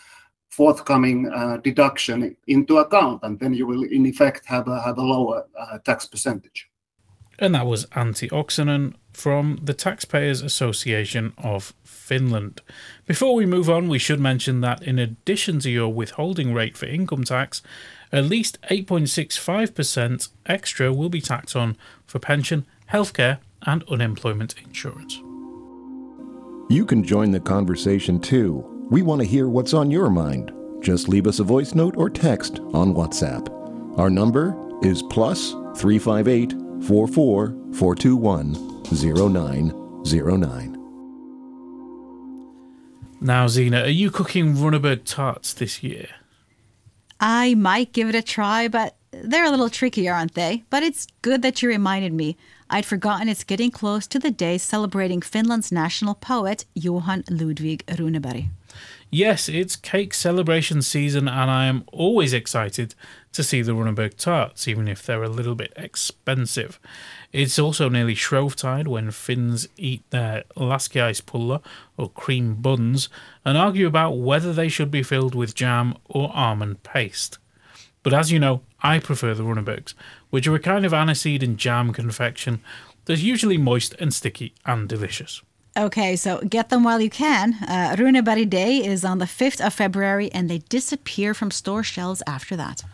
forthcoming 0.50 1.31
uh, 1.33 1.59
deduction 1.59 2.37
into 2.46 2.78
account, 2.78 3.22
and 3.22 3.38
then 3.38 3.54
you 3.54 3.66
will 3.66 3.85
in 3.85 4.07
effect 4.07 4.44
have 4.46 4.66
a 4.68 4.94
lower 4.96 5.46
uh, 5.59 5.78
tax 5.78 6.07
percentage. 6.07 6.68
And 7.38 7.54
that 7.54 7.66
was 7.66 7.87
Antti 7.87 8.28
Oksanen 8.31 8.94
from 9.12 9.61
the 9.62 9.74
Taxpayers 9.74 10.42
Association 10.42 11.33
of 11.38 11.72
Finland. 11.85 12.61
Before 13.07 13.35
we 13.35 13.46
move 13.46 13.70
on, 13.70 13.88
we 13.88 14.00
should 14.00 14.18
mention 14.18 14.61
that 14.62 14.83
in 14.83 14.98
addition 14.98 15.61
to 15.61 15.70
your 15.70 15.92
withholding 15.92 16.52
rate 16.52 16.76
for 16.76 16.87
income 16.87 17.22
tax, 17.22 17.62
at 18.12 18.25
least 18.25 18.61
8.65% 18.71 20.29
extra 20.47 20.92
will 20.92 21.09
be 21.09 21.21
taxed 21.21 21.57
on 21.57 21.77
for 22.07 22.18
pension, 22.18 22.66
healthcare, 22.92 23.38
and 23.62 23.85
unemployment 23.85 24.55
insurance. 24.64 25.16
You 26.71 26.85
can 26.87 27.03
join 27.03 27.31
the 27.31 27.40
conversation 27.40 28.21
too. 28.21 28.87
We 28.90 29.03
want 29.03 29.21
to 29.21 29.27
hear 29.27 29.49
what's 29.49 29.75
on 29.75 29.90
your 29.90 30.11
mind. 30.11 30.53
Just 30.81 31.09
leave 31.09 31.27
us 31.27 31.40
a 31.40 31.44
voice 31.44 31.75
note 31.75 31.97
or 31.97 32.09
text 32.09 32.61
on 32.73 32.94
WhatsApp. 32.94 33.49
Our 33.99 34.11
number 34.11 34.55
is 34.83 35.03
plus 35.03 35.53
358 35.77 36.53
44 36.87 37.49
421 37.75 38.55
0909. 38.85 40.75
Now, 43.21 43.49
Zena, 43.49 43.83
are 43.83 43.88
you 43.88 44.11
cooking 44.12 44.55
Runeberg 44.55 45.03
tarts 45.05 45.53
this 45.53 45.83
year? 45.83 46.09
I 47.20 47.54
might 47.54 47.92
give 47.92 48.09
it 48.09 48.14
a 48.14 48.22
try, 48.22 48.68
but 48.68 48.96
they're 49.11 49.46
a 49.46 49.50
little 49.50 49.70
tricky, 49.70 50.09
aren't 50.09 50.35
they? 50.35 50.64
But 50.70 50.83
it's 50.83 51.07
good 51.22 51.42
that 51.42 51.62
you 51.62 51.68
reminded 51.68 52.12
me. 52.12 52.37
I'd 52.70 52.87
forgotten 52.87 53.28
it's 53.28 53.44
getting 53.44 53.70
close 53.70 54.07
to 54.09 54.18
the 54.18 54.31
day 54.31 54.59
celebrating 54.59 55.22
Finland's 55.22 55.72
national 55.72 56.14
poet, 56.14 56.66
Johan 56.74 57.24
Ludvig 57.31 57.85
Runeberg. 57.87 58.48
Yes, 59.11 59.48
it's 59.48 59.74
cake 59.74 60.12
celebration 60.12 60.83
season, 60.83 61.28
and 61.28 61.50
I 61.50 61.64
am 61.64 61.85
always 61.92 62.35
excited 62.35 62.94
to 63.33 63.42
see 63.42 63.62
the 63.62 63.72
Runeberg 63.72 64.16
tarts, 64.16 64.68
even 64.68 64.87
if 64.87 65.02
they're 65.02 65.22
a 65.22 65.31
little 65.31 65.54
bit 65.54 65.72
expensive. 65.76 66.78
It's 67.33 67.59
also 67.59 67.88
nearly 67.88 68.14
Shrovetide 68.14 68.88
when 68.88 69.11
Finns 69.11 69.69
eat 69.77 70.03
their 70.11 70.45
laskiaispulla 70.57 71.62
or 71.99 72.09
cream 72.11 72.55
buns 72.55 73.09
and 73.45 73.59
argue 73.59 73.87
about 73.87 74.12
whether 74.12 74.53
they 74.53 74.69
should 74.69 74.91
be 74.91 75.03
filled 75.03 75.35
with 75.35 75.55
jam 75.55 75.95
or 76.07 76.31
almond 76.35 76.83
paste. 76.83 77.38
But 78.03 78.14
as 78.14 78.33
you 78.33 78.38
know, 78.38 78.62
I 78.83 78.99
prefer 78.99 79.35
the 79.35 79.43
Runebergs, 79.43 79.93
which 80.31 80.47
are 80.47 80.55
a 80.55 80.61
kind 80.61 80.87
of 80.87 80.93
aniseed 80.93 81.43
and 81.43 81.59
jam 81.59 81.93
confection 81.93 82.61
They're 83.05 83.17
usually 83.17 83.59
moist 83.59 83.95
and 83.99 84.12
sticky 84.14 84.55
and 84.64 84.88
delicious. 84.88 85.43
Okay, 85.77 86.17
so 86.17 86.41
get 86.41 86.71
them 86.71 86.83
while 86.83 87.01
you 87.01 87.11
can. 87.11 87.55
Uh, 87.62 87.95
Day 88.49 88.85
is 88.85 89.05
on 89.05 89.19
the 89.19 89.27
5th 89.27 89.64
of 89.64 89.75
February 89.75 90.31
and 90.33 90.51
they 90.51 90.59
disappear 90.59 91.35
from 91.35 91.51
store 91.51 91.83
shelves 91.83 92.23
after 92.27 92.57
that. 92.57 92.85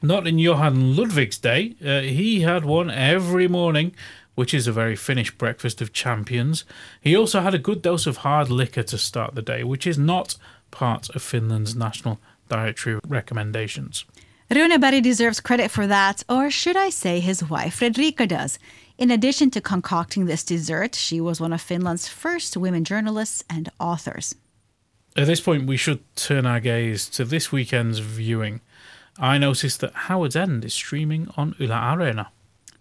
Not 0.00 0.26
in 0.26 0.38
Johan 0.38 0.96
Ludvig's 0.96 1.38
day. 1.38 1.74
Uh, 1.84 2.00
he 2.00 2.40
had 2.40 2.64
one 2.64 2.90
every 2.90 3.48
morning, 3.48 3.94
which 4.34 4.54
is 4.54 4.66
a 4.66 4.72
very 4.72 4.94
Finnish 4.94 5.32
breakfast 5.32 5.80
of 5.80 5.92
champions. 5.92 6.64
He 7.00 7.16
also 7.16 7.40
had 7.40 7.54
a 7.54 7.58
good 7.58 7.82
dose 7.82 8.06
of 8.06 8.18
hard 8.18 8.50
liquor 8.50 8.84
to 8.84 8.98
start 8.98 9.34
the 9.34 9.42
day, 9.42 9.64
which 9.64 9.86
is 9.86 9.98
not 9.98 10.36
part 10.70 11.10
of 11.10 11.22
Finland's 11.22 11.74
national 11.74 12.20
dietary 12.48 13.00
recommendations. 13.08 14.04
Runeberg 14.50 15.02
deserves 15.02 15.40
credit 15.40 15.70
for 15.70 15.86
that, 15.86 16.22
or 16.28 16.50
should 16.50 16.76
I 16.76 16.90
say 16.90 17.20
his 17.20 17.44
wife 17.44 17.80
Fredrika 17.80 18.26
does. 18.26 18.58
In 18.96 19.10
addition 19.10 19.50
to 19.50 19.60
concocting 19.60 20.24
this 20.24 20.42
dessert, 20.42 20.94
she 20.94 21.20
was 21.20 21.40
one 21.40 21.52
of 21.52 21.60
Finland's 21.60 22.08
first 22.08 22.56
women 22.56 22.84
journalists 22.84 23.44
and 23.50 23.68
authors. 23.78 24.34
At 25.16 25.26
this 25.26 25.40
point, 25.40 25.66
we 25.66 25.76
should 25.76 26.00
turn 26.16 26.46
our 26.46 26.60
gaze 26.60 27.08
to 27.10 27.24
this 27.24 27.52
weekend's 27.52 27.98
viewing. 27.98 28.60
I 29.18 29.38
noticed 29.38 29.80
that 29.80 29.94
Howards 29.94 30.36
End 30.36 30.64
is 30.64 30.74
streaming 30.74 31.28
on 31.36 31.54
Yle 31.58 31.68
Areena. 31.70 32.28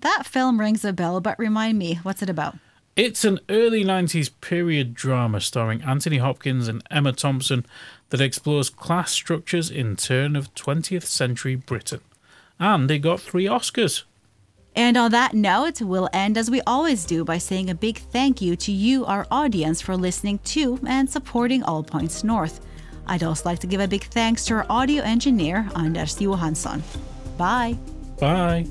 That 0.02 0.26
film 0.26 0.60
rings 0.60 0.86
a 0.86 0.94
bell, 0.94 1.20
but 1.20 1.40
remind 1.40 1.80
me, 1.80 1.96
what's 2.04 2.22
it 2.22 2.30
about? 2.30 2.58
It's 2.96 3.24
an 3.26 3.40
early 3.50 3.84
90s 3.84 4.32
period 4.42 4.94
drama 4.94 5.40
starring 5.40 5.82
Anthony 5.84 6.18
Hopkins 6.18 6.68
and 6.68 6.82
Emma 6.90 7.14
Thompson 7.14 7.66
that 8.10 8.22
explores 8.22 8.70
class 8.70 9.12
structures 9.12 9.70
in 9.70 9.96
turn 9.96 10.36
of 10.36 10.54
20th 10.56 11.04
century 11.04 11.56
Britain. 11.56 12.02
And 12.60 12.90
it 12.90 13.00
got 13.00 13.20
three 13.20 13.46
Oscars. 13.46 14.04
And 14.76 14.96
on 14.98 15.12
that 15.12 15.34
note, 15.34 15.82
we'll 15.82 16.10
end 16.14 16.38
as 16.38 16.52
we 16.52 16.62
always 16.68 17.06
do 17.06 17.24
by 17.24 17.40
saying 17.40 17.70
a 17.70 17.76
big 17.76 17.98
thank 17.98 18.42
you 18.42 18.56
to 18.58 18.72
you, 18.72 19.06
our 19.06 19.26
audience, 19.32 19.82
for 19.82 19.98
listening 19.98 20.40
to 20.46 20.80
and 20.86 21.10
supporting 21.10 21.64
All 21.64 21.84
Points 21.84 22.24
North. 22.24 22.62
I'd 23.08 23.24
also 23.24 23.50
like 23.50 23.60
to 23.60 23.68
give 23.68 23.82
a 23.82 23.88
big 23.88 24.04
thanks 24.04 24.46
to 24.46 24.56
our 24.56 24.66
audio 24.70 25.04
engineer, 25.04 25.70
Anders 25.76 26.20
Johansson. 26.20 26.84
Bye. 27.38 27.78
Bye. 28.20 28.66